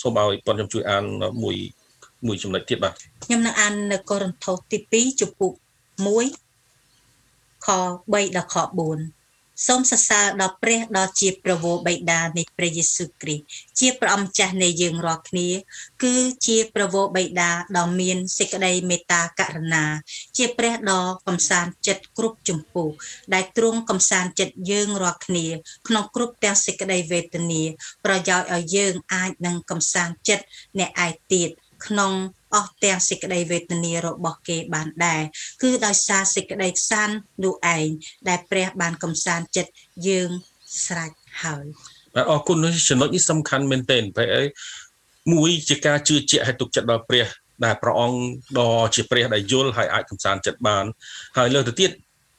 [0.00, 1.04] សូមឲ្យប៉ុនខ្ញុំជួយអាន
[1.42, 1.56] មួយ
[2.26, 2.92] មួយចំណុចទៀតបាទ
[3.24, 5.52] ខ្ញុំនឹងអាននៅកូរិនថូសទី2ចំពុក
[6.58, 7.68] 1ខ
[8.12, 9.17] 3ដល់ខ4
[9.66, 13.44] សូមសរសើរដល់ព្រះដ៏ជាប្រវោបិតានៃព្រះយេស៊ូវគ្រីស្ទ
[13.80, 15.48] ជាព្រះអម្ចាស់នៃយើងរាល់គ្នា
[16.02, 16.14] គឺ
[16.46, 19.84] ជាប្រវោបិតាដ៏មានសេចក្តីមេត្តាករុណា
[20.36, 22.84] ជាព្រះដ៏កំសាន្តចិត្តគ្រប់ជំពូ
[23.34, 25.46] ដែលទ្រង់កំសាន្តចិត្តយើងរាល់គ្នា
[25.88, 27.62] ក្នុងគ្រប់ទាំងសេចក្តីវេទនា
[28.04, 30.44] ប្រយោជន៍ឲ្យយើងអាចនឹងកំសាន្តចិត្ត
[30.78, 31.50] អ្នកឯទៀត
[31.86, 32.12] ក្នុង
[32.54, 35.22] អស់ទាំងសេចក្តីវេទនារបស់គេបានដែរ
[35.62, 37.08] គឺដោយសារសេចក្តីខ្សាន
[37.44, 37.86] នោះឯង
[38.28, 39.72] ដែលព្រះបានកំសាន្តចិត្ត
[40.08, 40.30] យើង
[40.84, 41.10] ស្រេច
[41.42, 41.64] ហើយ
[42.14, 42.56] បាទអរគុណ
[42.88, 44.48] ចំណុចនេះសំខាន់មែនទែនព្រះអើយ
[45.32, 47.26] មួយជាការជឿជាក់ឲ្យទុកចិត្តដល់ព្រះ
[47.64, 48.18] ដែលព្រះអង្គ
[48.58, 50.84] ដ៏ជាព្រះដែលយល់ហើយអាចកំសាន្តចិត្តបាន
[51.38, 51.90] ហើយលើទៅទៀត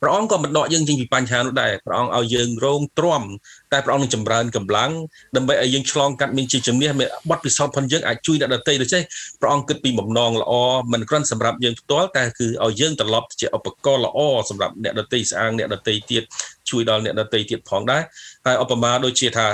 [0.01, 3.23] ព្រះអង្គក៏មិនដកយើងចេញពីបញ្ហានោះដែរព្រះអង្គឲ្យយើងរងទ្រាំ
[3.71, 4.91] តែព្រះអង្គនឹងចម្រើនកម្លាំង
[5.35, 9.03] ដើម្បីឲ្យយើងឆ្លងកាត់មានជាជំនះមានបទពិសោធន៍ផងយើងអាចជួយអ្នកដទៃដូច្នេះ
[9.41, 10.53] ព្រះអង្គគិតពីបំណងល្អ
[10.93, 14.19] មិនគ្រាន់សម្រាប់យើងផ្ទាល់តែគឺឲ្យយើងត្រឡប់ជាឧបករណ៍ល្អ
[14.49, 16.23] សម្រាប់អ្នកដទៃស្អាងអ្នកដទៃទៀត
[16.69, 18.01] ជួយដល់អ្នកដទៃទៀតផងដែរ
[18.45, 19.47] ហើយឧបមាដូចជាថា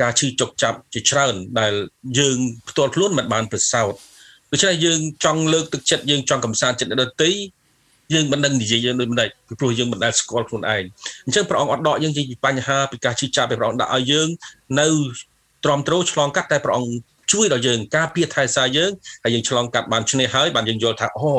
[0.00, 1.72] ការឈឺចុកចាប់ជាច្រើនដែល
[2.18, 2.38] យើង
[2.68, 3.92] ផ្ទាល់ខ្លួនមិនបានប្រសោត
[4.52, 7.30] ដូច្នេះយើងចង់លើកទឹកចិត្តយើងចង់កំសាន្តចិត្តអ្នកដទៃ
[8.14, 10.82] យើងមិនដឹងនិយាយយើងដូចមិនដែរពីព្រោះយើងមិនដែលស្គាល់ខ្លួនឯង
[11.24, 14.28] អញ្ចឹងព្រះអង្គអត់ដកយើងចេញពីបញ្ហាពីការឈឺចាប់ពីព្រះអង្គដាក់ឲ្យយើង
[14.80, 14.88] នៅ
[15.64, 16.92] ទ្រាំទ្រឆ្លងកាត់តែព្រះអង្គ
[17.32, 18.90] ជួយដល់យើងការពារថែសារយើង
[19.24, 21.32] ហើយយើងឆ្លងកាត់បានឈ្នះហើយបានយើងយល់ថាអូ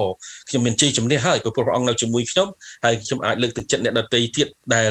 [0.50, 2.48] ខ្ញុំមានជ័យជំនះហើយព្រោះព្រះអង្គនៅជាមួយខ្ញុំ
[2.86, 4.90] ហើយខ្ញុំអាចលើកទឹកចិត្តអ្នកដទៃទៀតដែល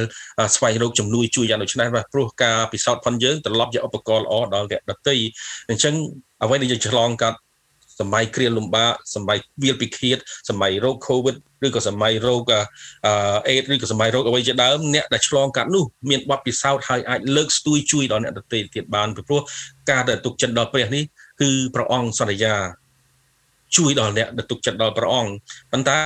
[0.55, 5.14] ស្វែងរកជំនួយជួយយ៉ាងដូចនេះបាទព្រោះការពិសោធន៍ផងយើងត្រឡប់ជាឧបករណ៍ល្អដល់អ្នកដទៃ
[5.70, 5.95] អញ្ចឹង
[6.43, 7.39] អ្វីដែលយើងឆ្លងកាត់
[8.01, 11.37] សម័យគ្រាលំបាកសម័យវាលពិឃាតសម័យរោគ COVID
[11.67, 12.43] ឬក៏សម័យរោគ
[13.49, 19.41] អេដឬក៏សម័យរោគអ្វីជាដើមអ្នកដែលឆ្លងកាត់នោះមានបទពិសោធន៍ហើយអាចលើកស្ទួយជួយដល់អ្នកដទៃទៀតបានពីព្រោះ
[19.91, 21.03] ការដែលទុកចិត្តដល់ព្រះនេះ
[21.41, 22.55] គឺព្រះអង្គសន្យា
[23.77, 25.33] ជួយដល់អ្នកដែលទុកចិត្តដល់ព្រះអង្គ
[25.73, 25.99] ប៉ុន្តែ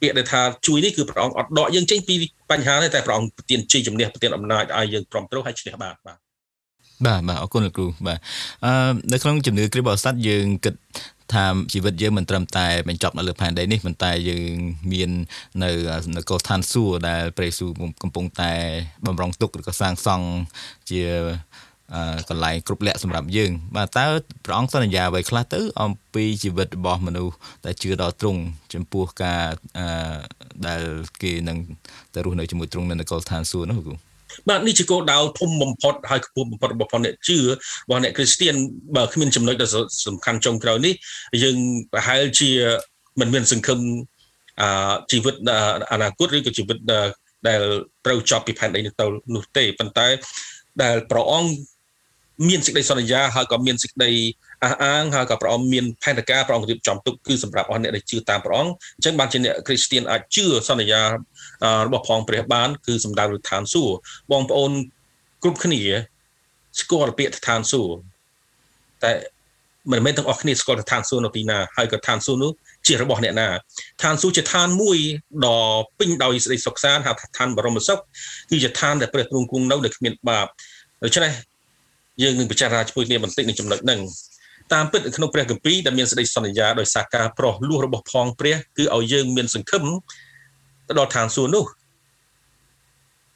[0.00, 2.14] ពាក្យដែលថាជួយនេះគឺព្រះអង្គអត់ដកយើងចេញពី
[2.50, 6.18] បញ្ហាទេតែព្រះអង្គប្រទានជ័យជំនះប្រទានអំណាចឲ្យយើងទ្រាំទ្រហើយឈ្នះបានបាទ
[7.06, 8.18] បាទបាទអរគុណលោកគ្រូបាទ
[8.64, 8.72] អឺ
[9.12, 10.74] នៅក្នុងជំនឿគ្រីស្ទបរិស័ទយើងគិត
[11.34, 14.54] ថាជីវិតយើងមិនត្រឹមតែបញ្ចប់នៅលើផែនដីនេះប៉ុន្តែយើង
[14.92, 15.10] មាន
[15.64, 15.70] នៅ
[16.16, 17.70] នគរឋានសួគ៌ដែលព្រះយេស៊ូវ
[18.02, 18.52] កំពុងតែ
[19.06, 20.26] បំរុងទុកឬក៏សាងសង់
[20.90, 21.02] ជា
[22.28, 24.06] កន្លែងគ្រប់លក្ខសម្រាប់យើង បាទតើ
[24.44, 28.40] ព្រះអង្គសន្យាអ្វីខ្លះទៅ អំពីជីវិតរបស់មនុស្សដែលជឿដល់ទ្រង់
[28.74, 29.44] ចំពោះការ
[30.66, 30.82] ដែល
[31.22, 31.58] គេនឹង
[32.14, 34.11] ទៅរស់នៅជាមួយទ្រង់នៅនគរឋានសួគ៌នោះគ្រូ
[34.48, 37.44] បាទនេះជាគោលដៅធំបំផុតហើយខ្ពស់បំផុតរបស់អ្នកជឿរ
[37.88, 38.54] បស់អ្នកគ្រីស្ទៀន
[38.96, 39.68] បើគ្មានចំណុចដ៏
[40.06, 40.94] សំខាន់ចុងក្រោយនេះ
[41.42, 41.56] យើង
[41.92, 42.50] ប្រហែលជា
[43.20, 43.78] មិនមានសង្ឃឹម
[44.60, 45.34] អាជីវិត
[45.92, 46.78] អនាគតឬក៏ជីវិត
[47.48, 47.62] ដែល
[48.04, 50.08] ត្រូវចប់ពីផែនដីនេះទៅនោះទេប៉ុន្តែ
[50.82, 51.50] ដែលព្រះអង្គ
[52.48, 54.10] មានសេចក្តីសន្យាហើយក៏មានសេចក្តី
[54.64, 61.02] អះអាងហើយក៏ព្រះអង្គមានផែនការព្រះអង្គរៀបចំទុកគឺសម្រាប់អស់អ្នកដែលជឿតាមព្រះអង្គអញ្ចឹងបានជាអ្នកគ្រីស្ទៀនអាចជឿសន្យា
[61.86, 63.96] របស់ផងព្រះបានគឺសម្ដៅលើឋានសួគ៌
[64.32, 64.70] បងប្អូន
[65.42, 65.82] គ្រប់គ្នា
[66.80, 67.96] ស្គាល់ពាក្យឋានសួគ៌
[69.04, 69.12] តែ
[69.92, 72.50] មិនមែនទាំងអស់គ្នាស្គាល់ឋានសួគ៌នៅទីណាហើយក៏ឋានសួគ៌នោះ
[72.86, 73.48] ជារបស់អ្នកណា
[74.02, 74.98] ឋានសួគ៌ជាឋានមួយ
[75.46, 75.60] ដ៏
[75.98, 77.98] ពេញដោយសេចក្តីសុខសាន្តហៅថាឋានបរមសុខ
[78.50, 80.46] គឺជាឋានដែលព្រះទ្រង់គង់នៅដែលគ្មានបាប
[81.04, 81.32] ដូច្នេះ
[82.22, 84.00] យើងនឹងពិចារណាជាមួយគ្នាបន្តិចនឹងចំណុចហ្នឹង
[84.72, 89.84] តាមពិតក្នុងព្រះគម្ពីរដែលមានសេចក្តីសន្យាដោយសារការប្រោះលួសរបស់ផងព្រះគឺឲ្យយើងមានសង្ឃឹម
[90.88, 91.64] ទៅដល់ឋានសួគ៌នោះ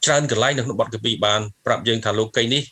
[0.04, 2.62] ច្រើនកន្លែងនៅក្នុងបទគម្ពីរបានប្រាប់យើងថាលោកីនេះ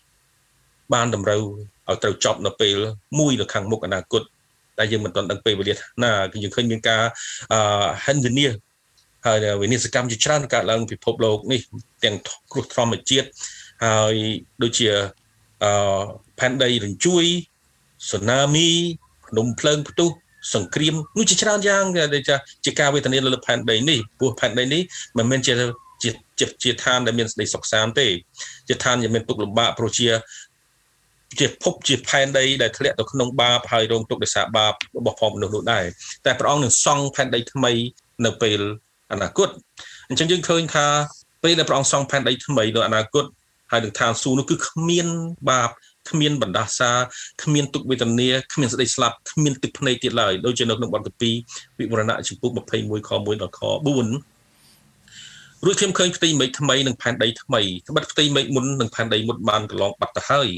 [0.95, 1.43] បានតម្រូវ
[1.89, 2.77] ឲ្យត្រូវចប់នៅពេល
[3.19, 4.23] មួយនៅខាងមុខអនាគត
[4.79, 7.03] តែយើងមិនទាន់ដឹងពេលវេលាណាគឺយើងឃើញមានការ
[7.53, 8.59] អឺហិនវិនិច្ឆ័យ
[9.27, 11.61] ហើយវិនិច្ឆ័យកម្មជាច្រើនកើតឡើងពិភពលោកនេះ
[12.05, 12.17] ទាំង
[12.53, 13.29] គ្រោះធម្មជាតិ
[13.85, 14.15] ហើយ
[14.63, 14.89] ដូចជា
[15.65, 16.03] អឺ
[16.39, 17.25] ផែនដីរញ្ជួយ
[18.11, 18.69] ស៊ូណាមី
[19.27, 20.11] ភ្នំភ្លើងផ្ទុះ
[20.55, 21.85] សង្គ្រាមនោះជាច្រើនយ៉ាង
[22.15, 22.23] ដែល
[22.65, 24.83] ជាការវេទនាលើផែនដីនេះពោះផែនដីនេះ
[25.19, 25.55] មិនមែនជា
[26.03, 28.09] ជាជាជាឋានដែលមានសេចក្តីសុខសាន្តទេ
[28.69, 30.09] ជាឋានដែលមានទុកលំបាកព្រោះជា
[31.41, 35.85] ជាភពជាផែនដីដែលធ្លាក់ទៅក្នុងបាបហើយរងទុក្ខដោយសារបាបរបស់ផងមនុស្សនោះដែរ
[36.27, 37.73] តែព្រះអង្គនឹងសង់ផែនដីថ្មី
[38.27, 38.61] នៅពេល
[39.13, 39.49] អនាគត
[40.09, 40.87] អញ្ចឹងយើងឃើញថា
[41.45, 43.25] ពេលដែលព្រះអង្គសង់ផែនដីថ្មីនៅអនាគត
[43.71, 45.07] ហើយនឹងឋានសួគ៌នោះគឺគ្មាន
[45.51, 45.71] បាប
[46.11, 46.91] គ្មានបណ្ដាសា
[47.43, 60.49] គ្មានទុក្ខវេទនាគ្មានសេចក្តីស្លាប់គ្មានទឹកភ្នែកទៀតឡើយដូចជានៅក្នុងបទទី2វិវរណៈចំពុក21ខ1ដល់ខ4រួចខ្ញុំឃើញផ្ទៃមេឃថ្មីនិងផែនដីថ្មីត្បិតផ្ទៃមេឃមុននិងផែនដីមុនបានកន្លងបាត់ទៅហើយ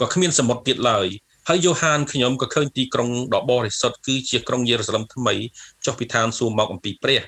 [0.00, 1.06] ក៏គ្មានសមុទ្រទៀតឡើយ
[1.48, 5.34] ហើយយ៉ូហានខ្ញុំក៏ឃើញទីក្រុងដ៏បរិសុទ្ធគឺជាក្រុងយេរូសាឡឹមថ្មី
[5.86, 7.20] ចុះពីឋានសួគ៌មកអំពីព្រះ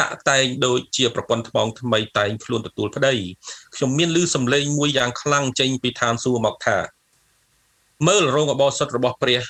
[0.00, 3.14] តាក់តែងដូចជាប្រព័ន្ធថ្មងថ្មីតែងខ្លួនទទួលប្តី
[3.74, 6.78] ខ្ញុំមានឮសំឡេងមួយយ៉ាងខ្លាំងចេញពីឋានសួគ៌មកថា
[8.06, 9.42] មើលរោងអបោសុតរបស់ព្រះ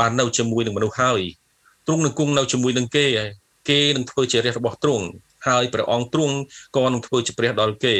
[0.00, 1.20] បាននៅជាមួយនឹងមនុស្សហើយ
[1.86, 3.06] ទ្រង់នឹងគង់នៅជាមួយនឹងគេ
[3.68, 5.06] គេនឹងធ្វើជារាជរបស់ទ្រង់
[5.46, 6.34] ហើយព្រះអង្គទ្រង់
[6.76, 7.96] ក៏នឹងធ្វើជាព្រះដល់គេ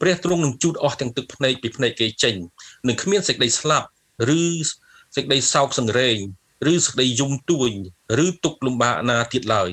[0.00, 2.34] ព្រះទ្រង់នឹងជូតអស់ទាំងទឹកភ្នែកពីភ្នែកគេចេញ
[2.88, 3.86] នឹងគ្មានសេចក្តីស្លាប់
[4.38, 4.42] ឬ
[5.16, 6.16] សេចក្តីសោកសង្រេង
[6.72, 7.72] ឬសេចក្តីយំទួញ
[8.24, 9.70] ឬទុកលំបាកណាទៀតឡើយ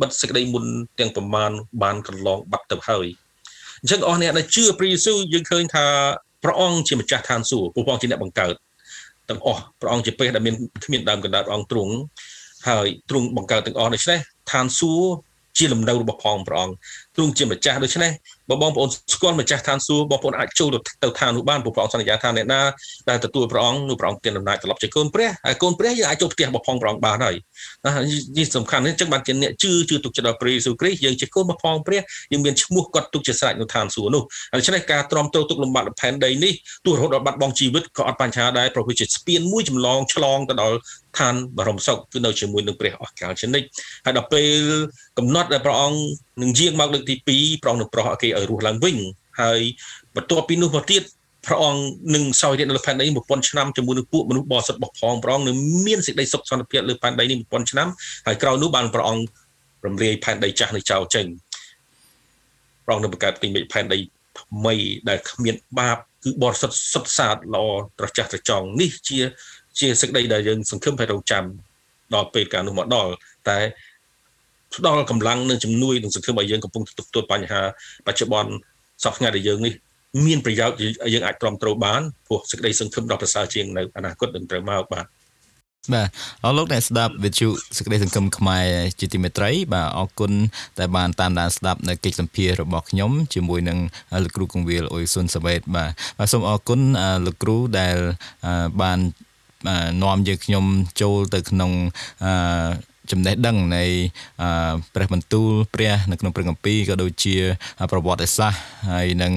[0.00, 0.64] បិទសេចក្តីមុន
[0.98, 1.50] ទាំងប្រមាណ
[1.82, 3.06] បានកន្លងបាត់ទៅហើយ
[3.80, 5.86] អញ្ចឹងអស់អ្នកដែលជឿព្រះយេស៊ូវយើងឃើញថា
[6.42, 8.54] ព្រះអង្គជាម្ចាស់ឋានសួគ៌ព្រះអង្គជាអ្នកបង្កើត
[9.30, 10.54] ទាំងអស់ព្រះអង្គជាព្រះដែលមាន
[10.84, 11.94] គ្មានដើមកណ្ដាលព្រះអង្គទ្រង់
[12.68, 14.18] ហើយទ្រង់បង្កើតទាំងអស់ដូច្នេះ
[14.52, 15.08] ឋានសួគ៌
[15.58, 16.74] ជាលំនៅរបស់ផងព្រះអង្គ
[17.18, 18.10] ទ្រង់ជាម្ចាស់ដូច្នេះ
[18.50, 20.68] បើបងប្អូនស្គាល់ម្ចាស់ឋានសួគ៌បងប្អូនអាចចូល
[21.02, 22.60] ទៅឋាននោះបានព្រោះព្រះអង្គសន្យាថាអ្នកណា
[23.08, 27.34] ដែលទទួលព្រះអង្គនោះព្រះអង្គទានអំណាចត្រឡប់ជាកូនព្រះហើយកូនព្រះយើងអាចចូលផ្ទះរបស់ផងព្រះអង្គបានហើយ
[28.38, 32.00] នេះសំខាន់នេះចឹងបានជាអ្នកជឿជឿទុកចិត្តដល់ព្រះយេស៊ូវគ្រីស្ទយើងជាកូនរបស់ផងព្រះ
[32.32, 34.22] យើងមានឈ្មោះគាត់ទុកជាស្រេចនៅឋានសួគ៌នោះ
[34.54, 36.52] ដូច្នេះការទ្រាំទ្រទុកលំបាកផែនដីនេះ
[36.86, 40.76] ទោះរហូតដល់បាត់បង់ជីវិតក៏អត់បញ្ហាដែរព្រោះវាជាស្ពានមួយចម្លងឆ្លងទៅដល់
[41.18, 43.66] ឋានបរមសុខគឺនៅជាមួយនឹងព្រះអស់កលជានិច្ច
[44.04, 44.62] ហើយដល់ពេល
[45.18, 46.00] កំណត់ដែលព្រះអង្គ
[46.42, 48.96] នឹងយាងមកលើកទី2ព្រះអង្គនឹងប្រោះឲ្យគេឲ្យរស់ឡើងវិញ
[49.40, 49.60] ហើយ
[50.16, 51.02] បន្ទាប់ពីនោះមកទៀត
[51.46, 51.82] ព្រះអង្គ
[52.14, 57.88] នឹងសោយរាជនៅលើផែនដី1000ឆ្នាំជាមួយនឹងពួកមនុស្សបរិសុទ្ធរបស់ផងព្រះអង្គនឹងមានសេចក្តីសុខសន្តិភាពលើផែនដីនេះ1000ឆ្នាំ
[58.26, 59.22] ហើយក្រោយនោះបានព្រះអង្គ
[59.86, 61.26] រំលាយផែនដីចាស់នេះចោលចេញ
[62.84, 63.98] ព្រះអង្គនឹងបង្កើតទីមេឃផែនដី
[64.40, 64.74] ថ្មី
[65.08, 67.66] ដែលគ្មានបាបគឺបរិសុទ្ធសុទ្ធសាធល្អ
[67.98, 69.18] ត្រចះត្រចង់នេះជា
[69.80, 71.44] ជាសេចក្តីដែលយើងសង្ឃឹមឲ្យរងចាំ
[72.14, 73.10] ដល់ពេលកាលនោះមកដល់
[73.48, 73.58] តែ
[74.76, 77.60] ផ្ដល់កម្លាំងនិងជំនួយនិងសង្ឃឹមឲ្យយើងកំពុងទទួលបញ្ហា
[78.06, 78.52] បច្ចុប្បន្ន
[79.04, 79.74] សពថ្ងៃដែលយើងនេះ
[80.26, 80.76] មានប្រយោជន៍
[81.12, 85.06] យើងអាចទ្រាំទ្របានព្រោះសេចក្តីសង្ឃឹមដ៏ប្រសើរជាងនៅអនាគតនឹងត្រូវមកបាទ
[85.94, 86.08] បាទ
[86.44, 88.66] អរលោកអ្នកស្ដាប់វិទ្យុសេចក្តីសង្គមខ្មែរ
[89.00, 90.32] ជាទីមេត្រី បាទអរគុណ
[90.78, 93.78] ដែលបានតាមដានស្ដាប់នៅកិច្ចសម្ភាររបស់ខ្ញុំជាមួយនឹង
[94.24, 96.80] លោកគ្រូកងវិលអ៊ុយស៊ុនសាវេតបាទបាទសូមអរគុណ
[97.26, 97.96] លោកគ្រូដែល
[98.82, 98.98] បាន
[100.02, 100.64] នាំយើងខ្ញុំ
[101.00, 101.70] ចូលទៅក្នុង
[102.24, 102.32] អឺ
[103.12, 103.84] ចំណេះដឹងនៃ
[104.94, 107.36] ព្រះបន្ទូលព្រះនៅក្នុងព្រះគម្ពីរក៏ដូចជា
[107.92, 109.32] ប្រវត្តិសាស្ត្រហើយនិង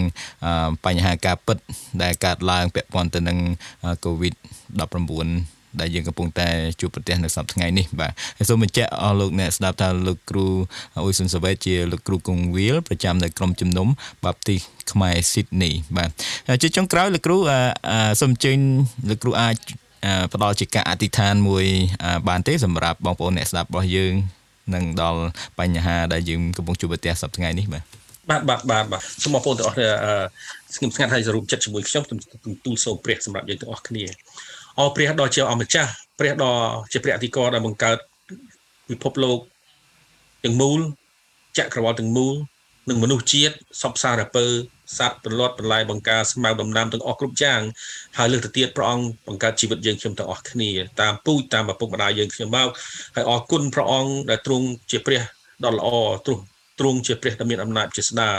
[0.85, 1.57] បញ្ហាការពិត
[2.03, 3.37] ដែលកើតឡើងពាក់ព័ន្ធទៅនឹង
[4.05, 6.49] COVID-19 ដែលយើងកំពុងតែ
[6.79, 10.47] ជួបប្រទះនៅសប្តាហ៍ថ្ងៃនេះបាទហើយសូមបញ្ជាក់អស់លោកអ្នកស្ដាប់ថាលោកគ្រូ
[10.95, 13.87] អ៊ុយសុនសាវេតជាលោកគ្រូគង្វាលប្រចាំនៅក្រុមជំនុំ
[14.25, 14.55] បាប់ទី
[14.91, 16.09] ខ្មែរស៊ីដនីបាទ
[16.61, 17.37] ជាចុងក្រោយលោកគ្រូ
[18.21, 18.57] សូមអញ្ជើញ
[19.09, 19.55] លោកគ្រូអាច
[20.33, 21.65] ផ្ដល់ជាការអធិដ្ឋានមួយ
[22.29, 24.13] បានទេសម្រាប់បងប្អូនអ្នកស្ដាប់របស់យើង
[24.75, 25.21] នឹងដល់
[25.59, 27.83] បញ្ហាដែលយើងកំពុងជួបប្រទះសប្តាហ៍ថ្ងៃនេះបាទ
[28.29, 29.77] បាទបាទបាទបាទសូមបងប្អូនទាំងអស់
[30.75, 32.03] ស្ងៀមស្ងាត់ហើយសរុបចិត្តជាមួយខ្ញុំ
[32.65, 34.03] ទូលសូមព្រះសម្រាប់យើងទាំងអស់គ្នា
[34.79, 36.53] អរព្រះដ៏ជាអម្ចាស់ព្រះដ៏
[36.91, 37.97] ជាព្រះអធិការដែលបង្កើត
[38.89, 39.39] ពិភពលោក
[40.45, 40.79] ទាំងមូល
[41.57, 42.35] ចក្រវាឡទាំងមូល
[42.89, 44.45] និងមនុស្សជាតិសពសារពើ
[44.97, 47.61] សត្វប្រលត់បន្លែបង្ការស្មៅដំណាំទាំងអស់គ្រប់យ៉ាង
[48.17, 50.69] ហើយលើកទៅទៀតព្រះអង្គបង្កើតជីវិតយើងខ្ញុំទាំងអស់គ្នា
[51.01, 52.69] តាមពូជតាមឪពុកម្ដាយយើងខ្ញុំមក
[53.15, 55.21] ហើយអរគុណព្រះអង្គដែលទ្រង់ជាព្រះ
[55.65, 55.87] ដ៏ល្អ
[56.25, 56.43] ទ្រង់
[56.79, 58.31] ទ្រង់ជាព្រះដែលមានអំណាចជាស្ដា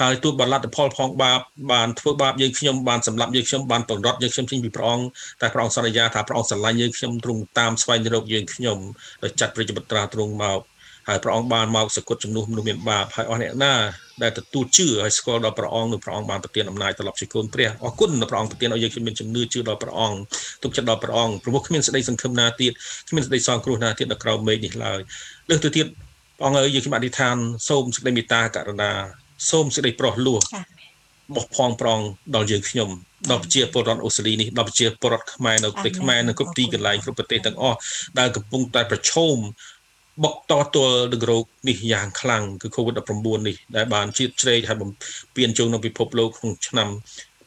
[0.00, 1.40] ហើយទោះបលទ្ធផលផងបាប
[1.72, 5.06] បានធ្វើបាបយើងខ្ញុំបានសម្លាប់យើងខ្ញុំបានបង្រត់យើងខ្ញុំចេញពីព្រះអង្គ
[5.40, 8.78] តែព្រះអង្គសន្យាថាព្រះអង្គស្រឡាញ់យើងខ្ញុំទ្រង់តាមស្វែងរកយើងខ្ញុំ
[9.22, 10.60] ដោយចាត់ព្រះជាបុត្រាទ្រង់មក
[11.08, 13.74] ហើយព្រះអង្គបានមកសគត់ជំនួសមនុស្សមានបាបហើយអស់អ្នកណា
[14.22, 20.18] ដែលទទួលជឿហើយស្គាល់ដល់ព្រះអង្គនិងព្រះអង្គបានប្រទានអំណាចត្រឡប់ជាកូនព្រះអរគុណដល់ព្រះអង្គប្រទានឲ្យយើងខ្ញុំមានជំនឿជឿដល់ព្រះអង្គ
[20.62, 22.72] ទុកចិត្តដល់ព្រះអង្គព្រោះគ្មានសេចក្តីសង្ឃឹមណាទៀត
[23.08, 25.00] គ្មានសេចក្តីសង្គ្រោះណាទៀតដល់ក្រោមមេឃនេះឡើយ
[25.50, 25.86] លើសទៅទៀត
[26.38, 27.36] ព្រះអង្គអើយយើងខ្ញុំអធិដ្ឋាន
[27.68, 28.90] សូមសេចក្តីមេត្តាករុណា
[29.50, 30.40] សូមសេចក្តីប្រោះលោះ
[31.34, 32.00] បោះផងប្រង
[32.34, 32.90] ដល់យើងខ្ញុំ
[33.30, 37.78] ដល់ប្រជាពលរដ្ឋអូស្ត្រាលីនេះដល់ប្រជាពលរដ្ឋខ្មែរនៅប្រទេសខ្មែរនៅគ្រប់ទីកន្លែងគ្រប់ប្រទេសទាំងអស់
[38.18, 39.36] ដែលកំពុងតែប្រឈម
[40.22, 44.90] បុកតទល់នឹងរោគនេះយ៉ាងខ្លាំងគឺ COVID-19 នេះដែលបានជាតិជ្រែកហើយបំ
[45.34, 46.88] ពេញចូលក្នុងពិភពលោកក្នុងឆ្នាំ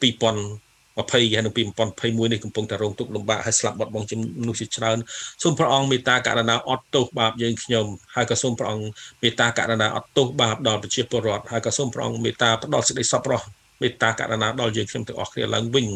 [0.02, 4.98] 2020ហើយនៅ2021នេះកំពុងតែរងទុក្ខលំបាកហើយស្លាប់បាត់បង់ជាមនុស្សជាច្រើន
[5.44, 8.86] សូមព្រះអង្គមេត្តាករុណាអត់ទោសបាបយើងខ្ញុំហើយក៏សូមព្រះអង្គ
[9.22, 13.44] មេត្តាករុណាអត់ទោសបាបដល់ប្រជាពលរដ្ឋហើយក៏សូមព្រះអង្គមេត្តាផ្ដល់សេចក្តីសប្បុរស
[13.82, 15.88] មេត្តាករុណាដល់យើងខ្ញុំទាំងអស់គ្នាឡើងវិញ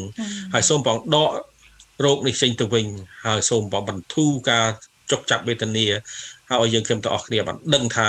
[0.54, 1.30] ហើយសូមព្រះអង្គដក
[2.04, 2.86] រោគនេះចេញទៅវិញ
[3.26, 4.66] ហើយសូមព្រះបន្ធូរការ
[5.10, 5.86] ចុកចាប់វេទនា
[6.52, 8.08] ហើយយើងខ្ញុំទាំងអស់គ្នាបានដឹងថា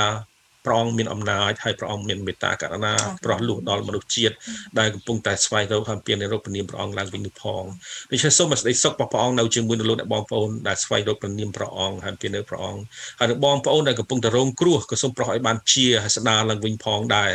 [0.65, 2.93] ព្រះអង្គមានអំណាចហើយព្រះអង្គមានមេត្តាករុណា
[3.25, 4.35] ប្រោះលុះដល់មនុស្សជាតិ
[4.79, 7.63] ដែលកំពុងតែស្វែងរកហើយពៀនរកព្រះនាមព្រះអង្គឡើងវិញនោះផង
[8.11, 12.81] ដូច្នេះសូមសេចក្តីសុខរបស់ព្រះអង្គនៅជាមួយនឹងលោកអ្នកបងប្អូនដែលស្វែងរកព្រះនាមព្រះអង្គហើយពៀននៅព្រះអង្គ
[13.19, 17.31] ហើយនឹងបងប្អូនដែលកំពុងតែរងគ្រោះក៏សូមប្រោះឲ្យបានជាហើយស្ដារឡើងវិញផងដែរ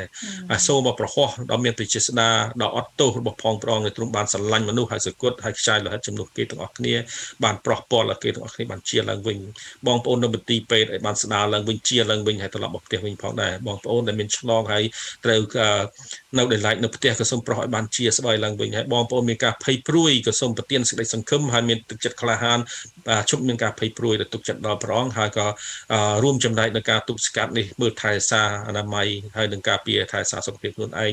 [0.51, 6.95] ហើយសូមមកប្រហោះដល់មានប្រជាស្ដារដល់អត់ទោសរបស់ផងព្រះអង្គដែលទ្រង់បានស្រឡាញ់មនុស្សហើយសគត់ហើយខ្ចាយលោហិតជំនួសគេទាំងអស់គ្នា
[7.45, 9.39] បានប្រោះពលឲ្យគេទាំងអស់គ្នាបានជាឡើងវិញ
[9.87, 14.85] បងប្អូននៅមន្ទីរពេទ្យឲ្យបានស្ដារឡើងវិញជាឡើងវិញហើយត្រឡប់មកផ្ទះវិញផងដែរបងប្អូនដែលមានឆ្លងហើយ
[15.25, 15.41] ត្រូវ
[16.39, 22.59] នៅដែលឡែកនៅផ្ទះក៏សូមប្រោះឲ្យបានជាស្បើយឡើងវិញហើយបងប្អូនមានការភ័យព្រួយក៏សូមប្រទានសេចក្តីសង្ឃឹមហើយមានទឹកចិត្តក្លាហាន
[23.31, 25.47] ជប់មានការភ័យព្រួយដែលទុកចិត្តដល់ព្រះអង្គហើយក៏
[26.23, 31.13] រួមចំណែកនៅការទប់ស្កាត់នេះមើលថែសារអនាម័យហើយនឹងការពារថែសារសុខភាពខ្លួនឯង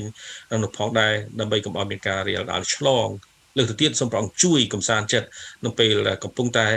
[0.63, 3.07] នៅផងដែរដើម្បីកុំឲ្យមានការរាលដាលឆ្លង
[3.57, 5.27] លើកទៅទៀតសូមព្រះអង្គជួយកំសាន្តចិត្ត
[5.65, 6.67] នៅពេលកំពុងតែ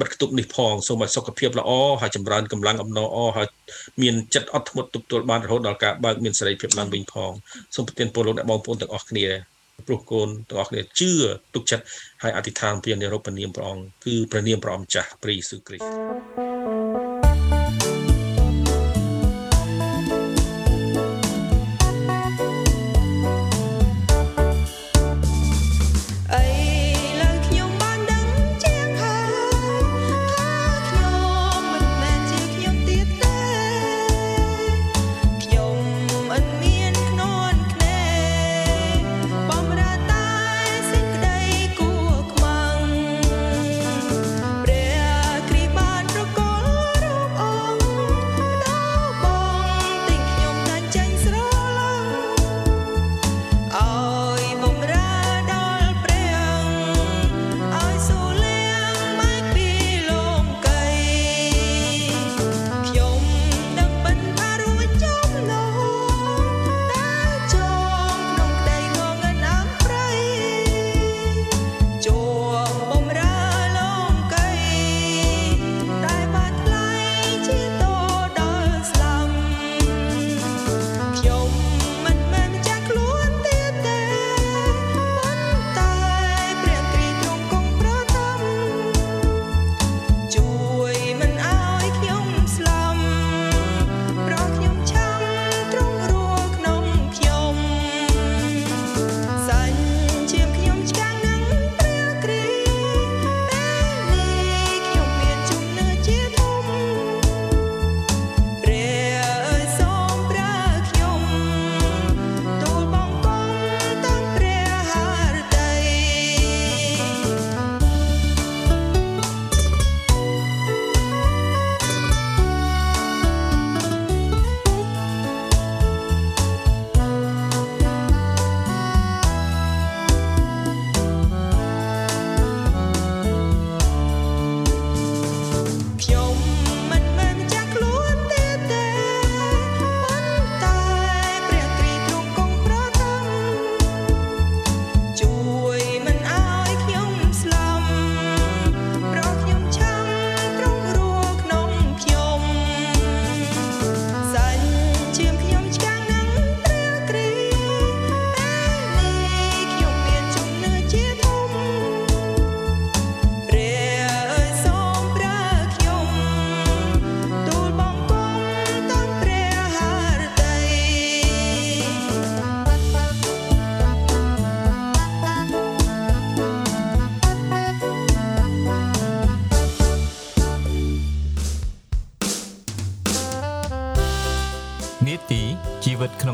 [0.00, 3.48] បិទគប់នេះផងសូមឲ្យសុខភាពល្អហើយចម្រើនកម្លាំងអំណរអហើយ
[4.02, 7.32] មានចិត្តអត់ធ្មត់ទប់ទល់បានរហូតដល់ការបើកមានសេរីភាពឡើងវិញផង
[7.74, 9.26] សូមប្រទានពរលោកអ្នកបងប្អូនទាំងអស់គ្នា
[9.86, 11.10] ព្រោះកូនទាំងអស់គ្នាជឿ
[11.54, 11.84] ទុកចិត្ត
[12.22, 16.51] ហើយអធិដ្ឋានពីនិរោបនាមព្រះអង្គគឺព្រះនាមព្រះអង្គចាស់ព្រះយេស៊ូវគ្រីស្ទ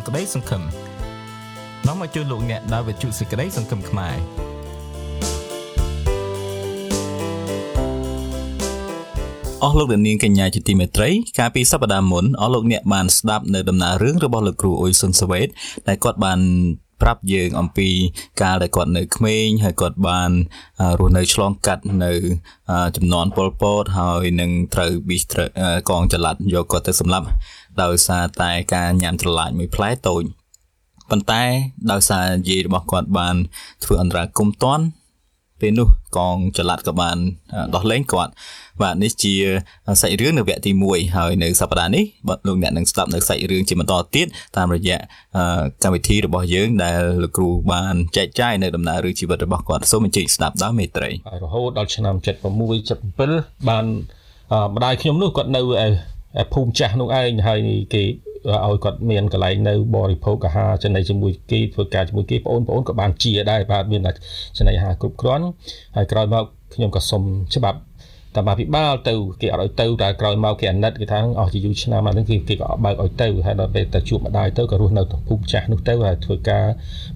[0.09, 0.63] ក្នុងក្តីសង្ឃឹម
[1.87, 4.17] នាំមកជួយលោកអ្នកដើរវិទ្យុសេចក្តីសង្ឃឹមខ្មែរ
[9.65, 15.49] អស់លោកអ្នកនាងកញ្ញាជាទីមេត្រីកាលពីសប្តាហ៍មុនអស់លោកអ្នកបានស្ដាប់នៅដំណើររឿងរបស់លោកគ្រូអ៊ុយសុនសវេត
[15.89, 16.41] ដែលគាត់បាន
[17.03, 17.89] ប្រាប់យើងអំពី
[18.43, 20.31] កាលដែលគាត់នៅក្មេងហើយគាត់បាន
[20.99, 22.13] រស់នៅឆ្លងកាត់នៅ
[22.97, 25.25] ចំនួនប៉ុលពតហើយនឹងត្រូវប៊ីស
[25.89, 27.27] កងចល័តយកគាត់ទៅសម្លាប់
[27.83, 30.23] ដោយសារតែការញ៉ាំត្រឡាចមួយផ្លែតូច
[31.11, 31.43] ប៉ុន្តែ
[31.93, 33.37] ដោយសារយាយរបស់គាត់បាន
[33.85, 34.85] ធ្វើអន្តរាគមន៍តន់
[35.61, 37.17] ពេលនោះកងចល័តក៏បាន
[37.75, 38.33] ដោះលែងគាត់
[38.83, 39.35] បាទនេះជា
[40.01, 44.27] សាច់រឿងនៅវគ្គទី1ហើយនៅសប្តាហ៍នេះបាទលោកអ្នកនឹងស្ដាប់នៅសាច់រឿងជាបន្តទៀត
[44.57, 44.99] តាមរយៈ
[45.83, 51.11] កម្មវិធីរបស់យើងដែលលោកគ្រូបានចែកចាយនៅដំណើររឿងជីវិតរបស់គាត់សូមអញ្ជើញស្ដាប់ដល់មេត្រី
[51.45, 52.15] រហូតដល់ឆ្នាំ
[52.67, 53.85] 76 77បាន
[54.75, 55.61] ម្ដាយខ្ញុំនោះគាត់នៅ
[56.53, 57.61] ភូមិចាស់នោះឯងហើយ
[57.95, 58.05] គេ
[58.47, 64.01] ឲ្យគាត់មានកន្លែងនៅបរិភោគអាហារចំណីជាមួយគេធ្វើការជាមួយគេបងប្អូនក៏បានជាដែរបាទមាន
[64.57, 65.47] ចំណីអាហារគ្រប់គ្រាន់
[65.97, 67.23] ហើយក្រោយមកខ្ញុំក៏សុំ
[67.55, 67.79] ច្បាប់
[68.37, 76.65] តាមាភិបាលទៅគេអត់ឲ្យទៅតែក្រោយមកគេអាណិតគេថាអស់ជាយូរឆ្នាំមកហ្នឹងគេគេក៏បើកឲ្យទៅហើយដល់ពេលទៅជួបម្ដាយទៅក៏រស់នៅភូមិចាស់នោះទៅហើយធ្វើការ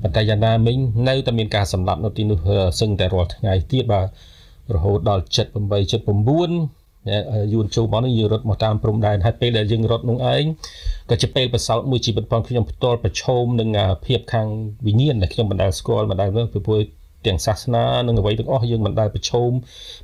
[0.02, 0.76] ប៉ុន្តែយ៉ាងណាមិញ
[1.08, 2.38] នៅតែមានការសម្លាប់នៅទីនោះ
[2.80, 4.06] សឹងតែរាល់ថ្ងៃទៀតបាទ
[4.74, 5.92] រហូតដល់78
[6.76, 6.81] 79
[7.52, 10.44] យួនចូលមកនេះយើងរត់មកតាមព្រំដែនហើយពេលដែលយើងរត់នោះឯង
[11.10, 13.68] ក៏ជាពេលប្រសោតមួយជីវិតផងខ្ញុំផ្ទាល់ប្រឈមនឹង
[14.06, 14.46] ភាពខាង
[14.86, 16.80] វិញ្ញាណដែលខ្ញុំមិនដែលស្គាល់មិនដែលមើលពីព្រោះ
[17.26, 19.50] ទាំងសាសនានិងអ្វីទាំងអស់យើងមិនដែលប្រឈម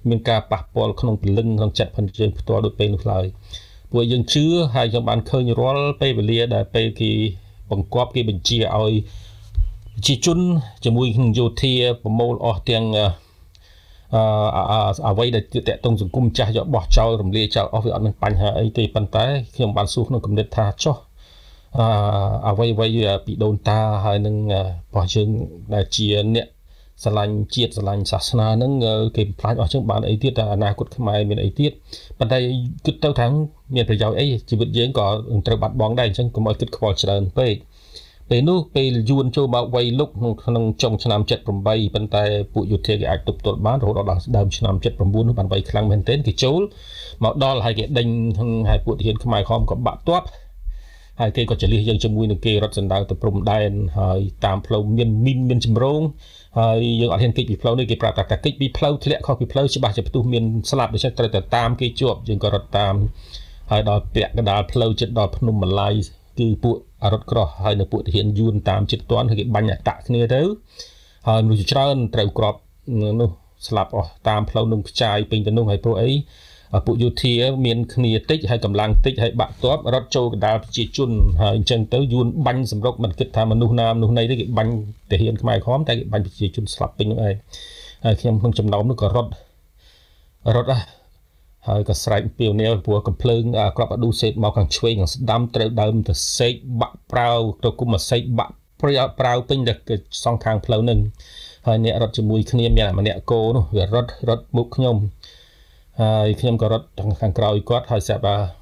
[0.08, 3.26] មានការប៉ះពាល់ក្នុងពលឹងក្នុងចិត្តផងយើងផ្ទាល់ដូចពេលនោះឡើយ
[3.92, 4.44] ពួកយើងជឿ
[4.74, 7.10] ហើយខ្ញុំបានឃើញរាល់ពេលវេលាដែលពេលគេ
[7.70, 8.92] បង្គាប់គេបញ្ជាឲ្យ
[9.94, 10.38] ប្រជាជន
[10.84, 12.84] ជាមួយនឹងយោធាប្រមូលអស់ទាំង
[14.14, 14.20] អឺ
[15.08, 20.96] អ្វីដែលតកតងសង្គមចាស់យកបោះចោលរំលាយចោលអស់វាអត់មានបញ្ហាអីទេប៉ុន្តែខ្ញុំបានសួរក្នុងគំនិតថាចុះ
[21.78, 21.86] អឺ
[22.48, 22.88] អ្វីអ្វី
[23.26, 24.56] ពីដូនតាហើយនឹងរ
[24.94, 25.28] បស់យើង
[25.74, 26.46] ដែលជាអ្នក
[27.02, 28.72] ស្រឡាញ់ជាតិស្រឡាញ់សាសនាហ្នឹង
[29.16, 31.72] គេបំផ្លាញអស់ចឹងបានអីទៀតតែអនាគតខ្មែរមានអីទៀត
[32.18, 32.38] ប៉ុន្តែ
[32.86, 33.26] គិតទៅថា
[33.74, 35.06] មានប្រយោជន៍អីជីវិតយើងក៏
[35.46, 37.54] ត្រូវបាត់បង់ដែរអញ្ចឹងកុំឲ្យគិតខ្វល់ច្រើនពេក
[38.30, 40.10] ពេលនោះពេលយួនចូលមកវ័យលុក
[40.44, 41.46] ក្នុងចុងឆ្នាំ78
[41.94, 46.60] ប៉ុន្តែពួកយោធាគេអាចទប់ទល់បានរហូតដល់ដើមឆ្នាំ79នោះបានវ័យខ្លាំងមែនទែនគេចូល
[47.24, 48.08] មកដល់ហើយគេដេញ
[48.68, 50.26] ហើយពួកទាហានខ្មែរខំក៏បាក់ទាត់
[51.20, 56.00] ហើយគេក៏ចលះយើងជាមួយនឹងគេរត់សណ្ដៅទៅព្រំដែនហើយតាមផ្លូវមានមីនមានចម្រង
[56.60, 62.94] ហើយយើងអត់ហ៊ានកិច្ចពីផ្លូវនេះគេប្រាប់ថាកិច្ចពីផ្លូវធ្លាក់ខុសពីផ្លូវច្បាស់ជាផ្ទុះមានស្លាប់ដូច្នេះត្រូវតែតាមគេជាប់យើងក៏រត់តាម
[63.70, 65.90] ហើយដល់ពាក់កណ្ដាលផ្លូវចិត្តដល់ភ្នំម៉ាឡៃ
[66.38, 70.42] គឺពួកអរត់ក្រោះហើយនៅពួកទាហានយួនតាមចិត្តតន់ហើយគេបាញ់អតៈគ្នាទៅ
[71.28, 72.54] ហើយមនុស្សច្រើនត្រូវក្រប
[73.20, 73.30] នោះ
[73.66, 76.10] ស្លាប់អស់តាមផ្លូវនឹងខ្ចាយពេញទៅនោះហើយព្រោះអី
[76.86, 77.34] ពួកយោធា
[77.66, 81.10] មានគ្នាតិចហើយកម្លាំងតិចហើយបាក់ទ័ពរត់ចូលកណ្ដាលប្រជាជន
[81.40, 84.72] ហើយអញ្ចឹងទៅយួនបាញ់សម្រុកមិនគិតថាមនុស្សណាមនុស្សណីទេគេបាញ់
[85.10, 87.34] ទាហានខ្មែរខំតែគេបាញ់ប្រជាជនស្លាប់ពេញនោះឯង
[88.04, 89.30] ហើយខ្ញុំក្នុងចំណោមនោះក៏រត់
[90.56, 90.68] រត់
[91.68, 93.42] ហើយក៏ស្រែកពីវនាវព្រោះកំភ្លើង
[93.76, 99.74] ក្របអឌូសេតមកខាងឆ្វេងខាងស្ដាំត្រូវដើមទៅសេកបាក់ប្រាវទៅគុំមកសេកបាក់ព្រាប្រាវពេញតែ
[100.24, 100.98] សងខាងផ្លូវនឹង
[101.66, 104.96] ហើយអ្នករត់ជាមួយគ្នាមានម្នាក់គោនោះវារត់រត់មុខខ្ញុំ
[106.00, 106.86] ហើយខ្ញុំក៏រត់
[107.22, 108.57] ខាងក្រោយគាត់ហើយស្រាប់ថា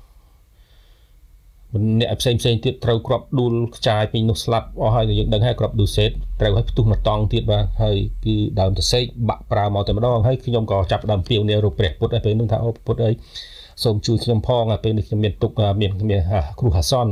[2.01, 6.11] អ្នកផ្សេងផ្សេងទៀតត្រូវក្របដួលខ្ចាយពេញនោះស្លាប់អស់ហើយយើងដឹងហើយក្របដួលសេត
[6.41, 13.15] ត្រូវឲ្យផ្ទុះមកតង់ទៀតបាទហើយគឺដើមតសេកបាក់ប្រើមកតែម្ដងហើយខ្ញុំក៏ចាប់ដើមព្រាវនារូបព្រះពុទ្ធហើយពេលនោះថាអូពុទ្ធអើយ
[13.85, 15.51] សូមជួយខ្ញុំផងពេលនេះខ្ញុំមានទុក
[15.81, 16.21] មានមាន
[16.61, 17.07] គ្រូហាសន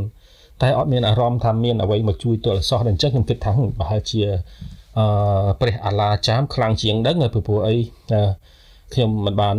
[0.63, 4.21] តែអត់មានអារម្មណ៍ថាមានអ្វីមកជួយទល់សោះតែអញ្ចឹងខ្ញុំគិតថាប្រហែលជា
[4.99, 5.07] អឺ
[5.61, 7.75] ព្រះអាឡាចាមខ្លាំងជាងដឹងហើយព្រោះអី
[8.93, 9.57] ខ្ញុំមិនបាន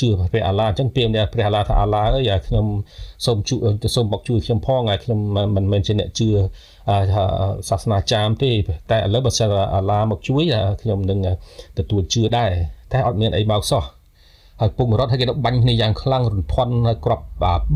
[0.00, 2.66] ជឿព្រះអាឡាអញ្ចឹងពេលព្រះអាឡាថាអាឡាអើយខ្ញុំ
[3.26, 3.58] សូមជួយ
[3.96, 5.18] សូមមកជួយខ្ញុំផងហើយខ្ញុំ
[5.56, 6.28] មិនមែនជាអ្នកជឿ
[7.68, 8.50] សាសនាចាមទេ
[8.90, 10.44] តែឥឡូវបើសិនអាឡាមកជួយ
[10.82, 11.18] ខ្ញុំនឹង
[11.78, 12.50] ទទួលជឿដែរ
[12.92, 13.82] តែអត់មានអីមកសោះ
[14.60, 17.20] ហើយពុកម្រត់ហើយគេបាញ់គ្នាយ៉ាងខ្លាំងរន្ធន់ហើយក្រប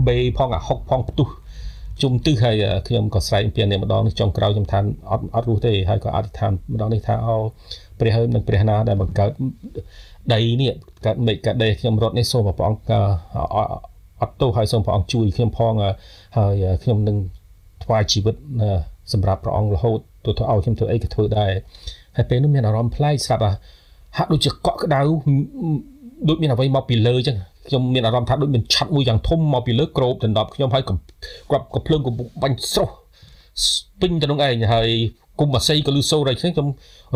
[0.06, 1.28] បេផងអាហុកផងផ្ទុះ
[2.02, 2.56] ជុំទឹះហើយ
[2.86, 7.36] ខ្ញុំក៏ស្រែកពីនេះម្ដងនេះចុងក្រោយខ្ញុំថាអត់អត់រស់ទេហើយក៏អធិដ្ឋានម្ដងនេះថាអោ
[8.00, 9.30] ព្រះហើយនឹងព្រះណាដែលបង្កើត
[10.34, 10.72] ដីនេះ
[11.06, 12.92] កើតមេឃកើតដីខ្ញុំរត់នេះសូមព្រះអង្គ
[14.22, 15.72] អត់ទោសហើយសូមព្រះអង្គជួយខ្ញុំផង
[16.36, 17.16] ហើយខ្ញុំនឹង
[17.84, 18.36] ថ្វាយជីវិត
[19.12, 21.52] សម្រាប់ព្រះអង្គរហូតទៅទៅឲ្យខ្ញុំធ្វើអីក៏ធ្វើដែរ
[22.16, 23.42] ហើយពេលនោះមានអារម្មណ៍ប្លែកស្រាប់
[24.16, 25.00] ហាក់ដូចជាកក់ក្ដៅ
[26.28, 27.36] ដូចមានអ្វីមកពីលើអញ្ចឹង
[27.68, 32.88] ខ្ញុំមានអារម្មណ៍ថាដូចមានឆាត់មួយយ៉ាងធំមកពីលើក្របដណ្ដប់ខ្ញុំហើយក្របកំភ្លើងកំពុងបាញ់ស្រោះ
[34.00, 34.88] ពេញទៅនឹងឯងហើយ
[35.40, 36.66] គុំអាស័យក៏លឺសូរហើយខ្ញុំ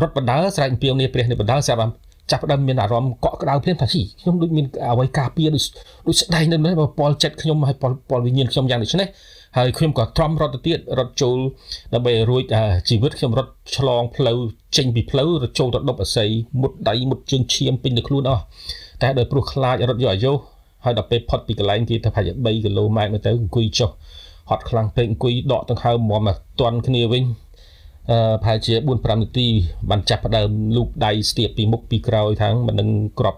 [0.02, 1.92] រត់បដាស្រែកអំពីនេះព្រះនេះបដាស្រាប់
[2.30, 5.64] ចាប់ផ្ដើមមានអារម្មណ៍កក់ក្ដៅភ្លាមថាខ្ញុំដូចមានអ្វីការពារដូច
[6.06, 9.08] ដូចស្ដែងនៅនេះពលចិត្តខ្ញុំហើយពលពលវិញ្ញាណខ្ញុំយ៉ាងដូចនេះ
[9.56, 11.36] ហហើយខ្ញុំក៏ទ្រាំរត់ទៅទៀតរត់ចូល
[11.94, 12.42] ដើម្បីរួច
[12.88, 14.38] ជីវិតខ្ញុំរត់ឆ្លងផ្លូវ
[14.76, 18.42] ចេញពីផ្លូវរត់ចូលទៅដប់អស័យមុតដៃមុតជើងឈាមពេញទៅខ្លួនអស់
[19.02, 20.32] តែដោយព្រោះខ្លាចរត់យកអាយុ
[20.84, 23.90] ហើយដល់ពេលផុតពីកន្លែងគេទៅប្រហែល3គីឡូម៉ែត្រទៅអង្គុយចុះ
[24.50, 27.43] ហត់ខ្លាំងពេកអង្គុយដកដង្ហើមមកមកតន់គ្នាវិញអឺ
[28.08, 29.46] ប្រហែលជា4 5នាទី
[29.90, 32.90] បានចាប់ផ្ដើមលូកដៃស្ទាបពីមុខពីក្រោយខាងមិននឹង
[33.20, 33.36] ក្រប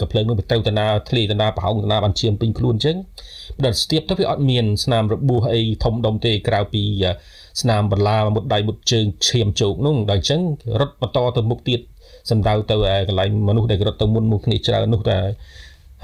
[0.00, 2.96] កំភ្លើងនោះទៅទៅតាណាធ្លីតាណាប្រហោងតាណាបានឈាមពេញខ្លួនអញ្ចឹង
[3.62, 6.82] បើស្ទាបទៅវាអត់មានស្នាមរបួសអីធំដុំទេក្រៅពី
[7.60, 10.40] ស្នាមបន្លាមុតដៃមុតជើងឈាមជោកនោះដល់អញ្ចឹង
[10.80, 11.80] រត់បន្តទៅមុខទៀត
[12.30, 12.76] សម្ដៅទៅ
[13.08, 15.18] កន្លែងមនុស្សដែលរត់ទៅមុនមុខគ្នាច្រើននោះតែ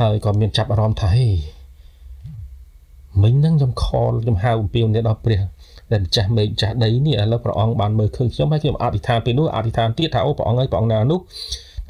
[0.01, 1.29] ហើយក៏មានចាប់អារម្មណ៍ថាហេ
[3.23, 5.41] មិញហ្នឹងខ្ញុំខលខ្ញុំហៅអំពាវនាវដល់ព្រះ
[5.93, 11.21] ដែលម្ចាស់មេឃម្ចាស់ដីនេះឥឡូវព្រះអង្គបានមើលឃើញខ្ញុំហើយខ្ញុំអធិដ្ឋានពេលនោះអធិដ្ឋានទៀតថាអូព្រះអង្គហើយព្រះអង្គណានោះ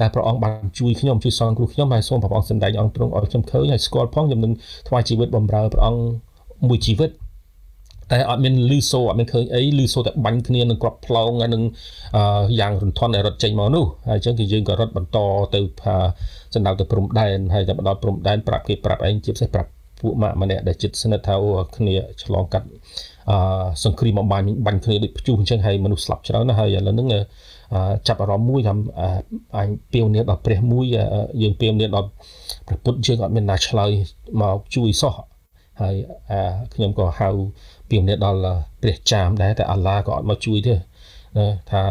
[0.01, 4.53] តែព្រះអង្គបានជួយខ្ញុំជួយសងគ្រោះខ្ញុំហើយសូមព្រះអង្គសម្ដែងអង្គទ្រង់ឲ្យខ្ញុំឃើញហើយស្គាល់ផងខ្ញុំនឹង
[4.89, 6.03] ថ្វាយជីវិតបម្រើព្រះអង្គ
[6.69, 7.11] មួយជីវិត
[8.13, 11.63] តែអត់មានលឺសូអត់មានឃើញអីលឺសូតែបាញ់គ្នានឹងក្របផ្លោងហើយនឹង
[12.61, 15.19] យ៉ាងរន្ធន់ដែលរត់ចេញមកនោះហើយអញ្ចឹងគឺយើងក៏រត់បន្ត
[15.55, 15.61] ទៅ
[16.55, 19.71] សម្ដៅទៅព្រំដែនហើយតែដល់ព្រំដែនប្រាប់គេប្រាប់ឯងជាពិសេសប្រាប់
[20.03, 22.67] ពួកម៉ាក់ម្នាក់ដែលចិត្តស្និទ្ធថាអូគ្នាឆ្លងកាត់
[23.31, 23.37] អឺ
[23.85, 27.09] សង្គ្រាមបាញ់បាញ់គ្នាដូចព្យុះអញ្ចឹងហើយមនុស្សស្លាប់ច្រើនណាស់ហើយឥឡូវហ្នឹង
[28.09, 28.75] ចាប់អារម្មណ៍មួយថា
[29.57, 30.85] អញពៀវនាដល់ព្រះមួយ
[31.43, 32.09] យើងពៀវនាដល់
[32.67, 33.91] ព្រះពុទ្ធយើងអត់មានណាឆ្លើយ
[34.41, 35.15] មកជួយសោះ
[35.81, 35.95] ហើយ
[36.75, 37.29] ខ្ញុំក៏ហៅ
[37.91, 38.41] ពៀវនាដល់
[38.83, 40.75] ព្រះចាមដែរតែអាឡាក៏អត់មកជួយទេ
[41.71, 41.83] ថា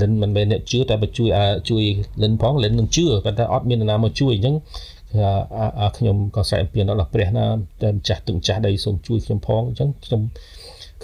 [0.00, 1.28] លិនមិនមែនអ្នកជឿតែបើជួយ
[1.70, 1.84] ជួយ
[2.22, 4.56] លិនផងលិននឹងជឿប៉ុន្តែអត់មាននរណាមកជួយអញ្ចឹង
[5.96, 7.46] ខ្ញុំក៏ស្រែកអំពាវនាវដល់ព្រះណា
[7.82, 10.20] តែម្ចាស់ទឹកម្ចាស់ដីសូមជួយខ្ញុំផងអញ្ចឹងខ្ញុំ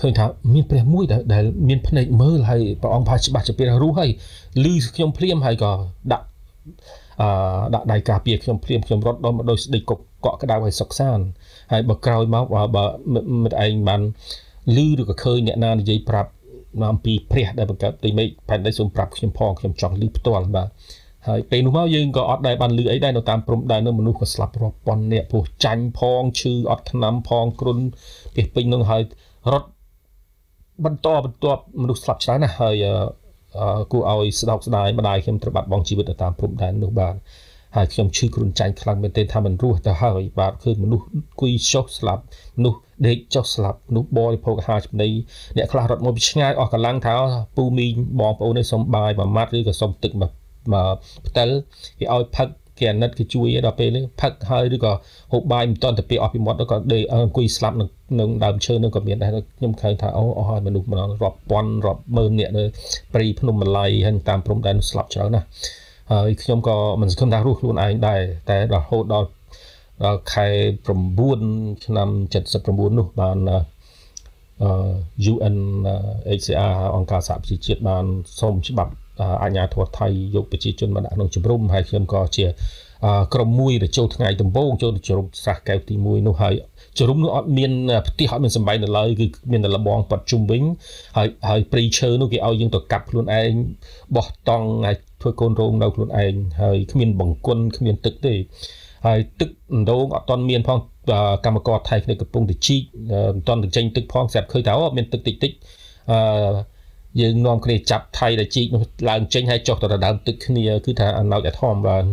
[0.01, 1.05] ឃើញថាមានព្រះមួយ
[1.35, 4.11] ដែលមានភ្នែកមើលហើយព្រះអង្គផាច្បាស់ជាព្រះរស់ហើយ
[4.65, 5.73] ឮខ្ញុំភ្លាមហើយក៏
[6.13, 6.27] ដាក់
[7.21, 7.29] អឺ
[7.75, 11.19] ដាក់ដៃការពារខ្ញុំភ្លាមខ្ញុំរត់ដល់មកដោយស្ដីកកកក់ក្ដៅហើយសុខសាន
[11.73, 12.45] ហើយបើក្រោយមក
[12.77, 12.85] បើ
[13.43, 14.01] មិត្តឯងបាន
[14.77, 16.31] ឮឬក៏ឃើញអ្នកណានិយាយប្រាប់
[16.91, 20.69] អំពីព្រះដែលបង្កើតទីមេឃផែនដីសូមប្រាប់ខ្ញុំផងខ្ញុំចង់ឮផ្ទាល់បាទ
[21.29, 27.79] ហើយពេលនោះមកយើងក៏អត់ដែលបានលឺអីដែរនៅតាមព្រំដែននោះមនុស្សក៏ស្លាប់រាប់ពាន់នាក់ព្រោះចាញ់ផងឈឺអត់ថ្នាំផងគ្រុន
[28.35, 29.03] ពីពេញនោះហើយ
[29.53, 29.69] រត់
[30.85, 32.85] បន្តបន្ទាប់មនុស្សស្លាប់ច្រើនណាស់ហើយ
[33.93, 37.15] គួរឲ្យស្ដោកស្ដាយម្ដាយខ្ញុំត្រូវបាត់បង់ជីវិតទៅតាមព្រំដែននោះបាទ
[37.77, 41.07] ហើយខ្ញុំឈឺគ្រុនចាញ់ខ្លាំងមែនទែនថាមិនរស់ទៅហើយបាទឃើញមនុស្ស
[41.41, 42.23] គួយចុះស្លាប់
[42.59, 45.09] មនុស្សដេកចុះស្លាប់មនុស្សបរិភោគអាហារចំណី
[45.57, 47.15] អ្នកខ្លះរត់មកពីឆ្ងាយអស់កម្លាំងថា
[47.57, 50.40] ពូមីងបងប្អូននេះសុំបាយមួយម៉ាត់ឬក៏សុំទឹកមកមក
[51.27, 51.49] ផ្តិល
[51.99, 52.49] គេឲ្យផឹក
[52.81, 54.93] គេអាណិតគេជួយដល់ពេលនេះផឹកហើយឬក៏
[55.33, 57.89] ហូបបាយមិនតន់ទៅពីអស់ពីមាត់ក៏ដេកអង្គុយស្លាប់នឹង
[58.21, 62.65] នឹងដើមឈើនឹងក៏មានដែរខ្ញុំឃើញថាអូអស់ហើយមនុស្សម្ដងរាប់ពាន់រាប់ម៉ឺននាក់នៅ
[63.15, 65.47] ព្រៃភ្នំម្ល័យហើយតាមព្រំដែនស្លាប់ច្រើនណាស់
[66.13, 69.29] ហើយខ្ញុំក៏មិនសង្ឃឹមថារស់ខ្លួនឯងដែរតែរហូតដល់
[70.05, 70.49] ដល់ខែ
[71.15, 72.09] 9ឆ្នាំ
[72.53, 74.71] 79នោះបានអឺ
[75.33, 75.57] UN
[76.39, 78.05] HCR អង្គការសហប្រជាជាតិបាន
[78.41, 78.93] សូមច្បាប់
[79.43, 82.47] អាជ្ញាធរថៃយកប្រជាជនមកដាក់ក្នុងជំរំហើយខ្ញុំក៏ជា
[83.35, 86.55] ក្រុមមួយដែលចូលថ្ងៃដំបូងចូលជំរំស្រះកែវទី1នោះហើយ
[86.99, 87.73] ជំរំនោះអត់មាន
[88.09, 90.63] ផ្ទះអត់មានសំបែងនៅឡើយគឺមានតែលបងប៉ាត់ជុំវិញ
[91.17, 93.53] ហើយហើយព្រៃឈើនោះគេឲ្យយើងទៅកាប់ខ្លួនឯង
[94.17, 98.35] បោះតង់ហើយធ្វើកូនរោងនៅខ្លួនឯងហើយគ្មានបង្គន់គ្មានទឹកទេ
[99.07, 99.51] ហើយទឹក
[99.91, 100.79] ដងអត់តន់មានផង
[101.45, 102.83] កម្មករថៃគ្នាកំពុងតែជីក
[103.35, 105.53] មិនតន់ទៅចេញទឹកផងស្រាប់ឃើញថាអូមានទឹកតិចតិច
[106.11, 106.19] អឺ
[107.21, 112.05] យើងនាំគ្នាចាប់ថៃដែលជីកនោះឡើងចេញហើយចុះទៅដើមទឹកគ្នាគឺថាអណោចអធមបាន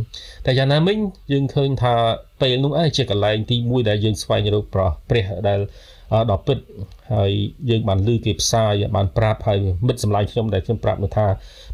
[0.46, 0.98] តែយ៉ាងណាមិញ
[1.32, 1.94] យើងឃើញថា
[2.42, 5.60] ពេលនោះឯងជាកន្លែងទី1ដែលយើងស្វែងរកប្រព្រះដែល
[6.30, 6.58] ដល់ពិត
[7.14, 7.32] ហើយ
[7.70, 11.28] យើងបានឮគេផ្សាយបានប្រាប់ហើយមិត្តសម្លាញ់ខ្ញុំដែលខ្ញុំប្រាប់នោះថា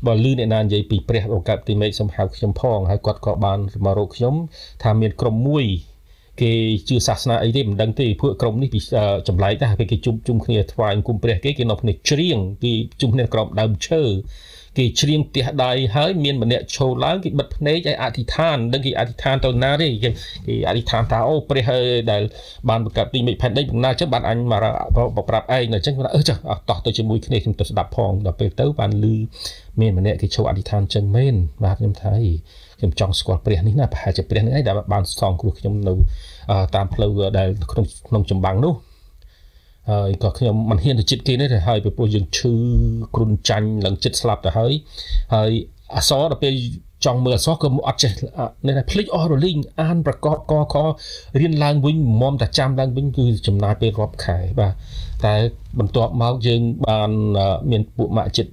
[0.05, 4.35] បើឮអ្នកណានិយាយពីព្រះបង្កើតទីមេឃសូមហៅខ្ញុំផងហើយគាត់ក៏បានមករកខ្ញុំ
[4.83, 5.65] ថាមានក្រុមមួយ
[6.41, 6.53] គេ
[6.89, 8.79] ជឿសាសនាអីទេមិនដឹងទេពួកក្រុមនេះពី
[9.27, 14.03] ចម្លែកដែរពេលគេជុំជុំគ្នាថ្វាយអង្គមព្រះគេគេនាំគ្នាច្រៀងគេជុំគ្នាក្រោមដើមឈើ
[14.77, 20.09] គេច្រៀងផ្ទះដៃហើយមានម្នាក់ឈោឡើងគេបិទភ្នែកឲ្យអធិដ្ឋានដឹងគេអធិដ្ឋានទៅណាទេគេ
[20.47, 22.21] គេអធិដ្ឋានថាអូព្រះហើយដែល
[22.69, 24.53] បានបង្កើតទីមេឃផែនដីប៉ុណ្ណាចឹងបានអញម
[25.17, 26.37] កប្រាប់ឯងអញ្ចឹងអឺចុះ
[26.69, 29.15] តោះទៅជាមួយគ្នាខ្ញុំទៅស្ដាប់ផងដល់ពេលទៅបានឮ
[29.79, 32.13] មានម្នាក់គេឈោអធិដ្ឋានចឹងមែនបាទខ្ញុំថា
[32.83, 35.93] ខ្ញុំចង់ស្គាល់ព្រះនេះណាប្រហែលជាព្រះនេះឯងដែលបានសងគ្រោះខ្ញុំនៅ
[36.75, 38.73] តាមផ្លូវដែលក្នុងក្នុងចម្បាំងនោះ
[39.91, 42.53] ហើយក៏ខ្ញុំមិនហ៊ានទៅចិត្តគេទេហើយពីព្រោះយើងឈឺ
[43.15, 44.71] គ្រុនចាញ់ឡើងចិត្តស្លាប់ទៅហើយ
[45.35, 45.51] ហើយ
[45.97, 46.53] អសរដល់ពេល
[47.05, 48.11] ចង់មើលអសរក៏អត់ចេះ
[48.67, 50.75] នេះតែភ្លេចអស់រលីងអានប្រកបកខ
[51.41, 54.73] រៀនឡើងវិញមុំតែចាំឡើងវិញគឺចំណាយពេលរាប់ខែបាទ
[55.25, 55.33] តែ
[55.79, 57.09] បន្ទាប់មកយើងបាន
[57.71, 58.51] មានពួកម៉ាក់ចិត្ត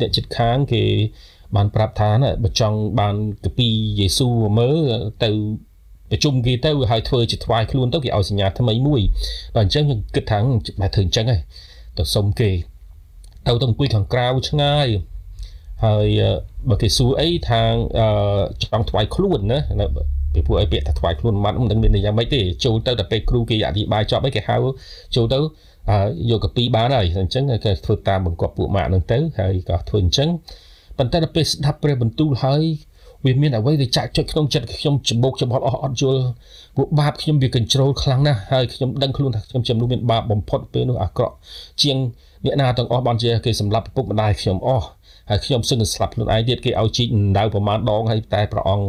[0.00, 0.82] អ្នកចិត្តខាងគេ
[1.56, 4.28] បានប្រាប់ថាណាបើចង់បានកាពីយេស៊ូ
[4.58, 4.92] មើល
[5.24, 5.30] ទៅ
[6.10, 9.02] ប្រជុំគេទៅហើយធ្វើជាថ្វាយខ្លួនទៅគេឲ្យសញ្ញាថ្មីមួយ
[9.56, 10.38] ដល់អញ្ចឹងខ្ញុំគិតថា
[10.80, 11.40] បែរធ្វើអញ្ចឹងឯង
[11.98, 12.50] ទៅសុំគេ
[13.46, 14.86] ទៅទៅអង្គុយខាងក្រៅឆ្ងាយ
[15.84, 16.08] ហើយ
[16.70, 17.74] បើគេសួរអីខាង
[18.62, 19.58] ចង់ថ្វាយខ្លួនណា
[20.34, 24.56] ពីពួកអីពាក្យថាថ្វាយខ្លួនម៉ាត់មិនដឹងមានយ៉ាងម៉េចទេចូលទៅតែពេលគ្រូគេអធិប្បាយចប់អីគេហៅ
[25.16, 25.38] ចូលទៅ
[26.30, 30.28] យកកាពីបានហើយអញ្ចឹងគេធ្វើតាមបង្គាប់ពួកម៉ាក់នឹងទៅហើយក៏ធ្វើអញ្ចឹង
[30.98, 32.62] ប៉ុន្តែដល់ពេលស្ដាប់ព្រះបន្ទូលហើយ
[33.24, 36.22] វាមានអ្វីដែលចាក់ចុចក្នុងចិត្តខ្ញុំច្បោកច្បល់អស់អត់យល់
[36.76, 41.34] ពួកបាបខ្ញុំវាកញ្ជ្រោលខ្លាំងណាស់ហើយខ្ញុំដឹងខ្លួនថាខ្ញុំជាមនុស្សមានបាបបំផុតពេលនោះអាក្រក់
[41.82, 41.96] ជាង
[42.44, 44.86] អ្នកណាទាំងអស់បានជាគេសម្លាប់ឪពុកម្ដាយខ្ញុំអស់
[45.30, 48.86] ហើយខ្ញុំសឹងស្លាប់ខ្លួនឯងទៀតគេឲ្យជីកដៅប្រមាណដងហើយតែព្រះអង្គ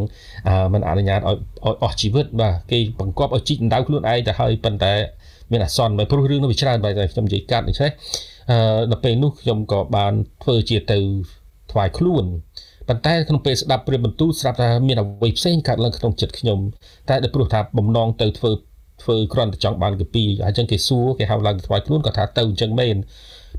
[0.73, 1.37] មិនអនុញ្ញាតឲ្យ
[1.83, 4.93] អស់ជីវិតបាទគេបង្គាប់ឲ្យជីកដៅខ្លួនឯងទៅហើយប៉ុន្តែ
[5.51, 7.91] មានអាសន្នបែបព្រោះរឿងនោះវាច្រើនបែបតែខ្ញុំនិយាយកាត់ដូច្នេះ
[8.51, 8.57] អឺ
[8.91, 10.99] ដល់ពេលនោះខ្ញុំក៏បានធ្វើជាទៅ
[11.73, 12.25] ថ្វាយខ្លួន
[12.89, 16.59] ប៉ុន្តែក្នុងពេលស្ដាប់ព្រះបន្ទូលស្រាប់ថាមានអ្វីផ្សេងកើតឡើងក្នុងចិត្តខ្ញុំ
[17.09, 18.51] តែដោយព្រោះថាបំណងទៅធ្វើ
[19.03, 22.95] ធ្វើគ្រាន់តែចង់បានកាពីអញ្ចឹងគេសួរគេហៅឡើងថ្វាយខ្លួនក៏ថាទៅអញ្ចឹងមែន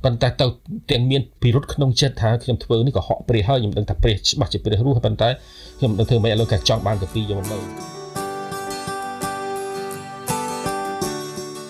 [0.04, 0.46] ប៉ុន្តែទៅ
[0.90, 5.28] ទាំងមានពិរុទ្ធក្នុងចិត្តថាខ្ញុំធ្វើនេះក៏ហក់ព្រះហើយខ្ញុំដឹងថាព្រះច្បាស់ជាព្រះរស់ប៉ុន្តែ
[5.78, 7.58] ខ្ញុំមិនដឹងធ្វើម៉េចឥឡូវគេចង់បានកាពីយកមកនៅ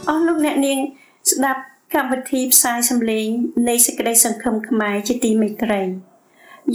[0.08, 0.78] អស់លោកអ្នកនាង
[1.30, 1.60] ស្ដាប់
[1.94, 3.26] កម្មវិធីផ្សាយសម្លេង
[3.68, 5.82] នៃសេចក្តីសង្ឃឹមខ្មែរជាទីមេត្រី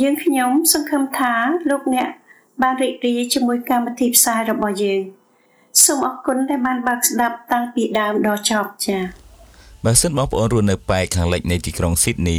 [0.02, 1.34] យើងខ្ញុំសង្ឃឹមថា
[1.70, 2.10] លោកអ្នក
[2.62, 5.02] បានរីករាយជាមួយកម្មវិធីផ្សាយរបស់យើង
[5.84, 9.29] សូមអរគុណដែលបានបើកស្ដាប់តាំងពីដើមដល់ចប់ចា៎
[9.86, 12.38] បើសិនបងប្អូនរស់នៅប៉ែកខាងលិចនៃទីក្រុងស៊ីដនី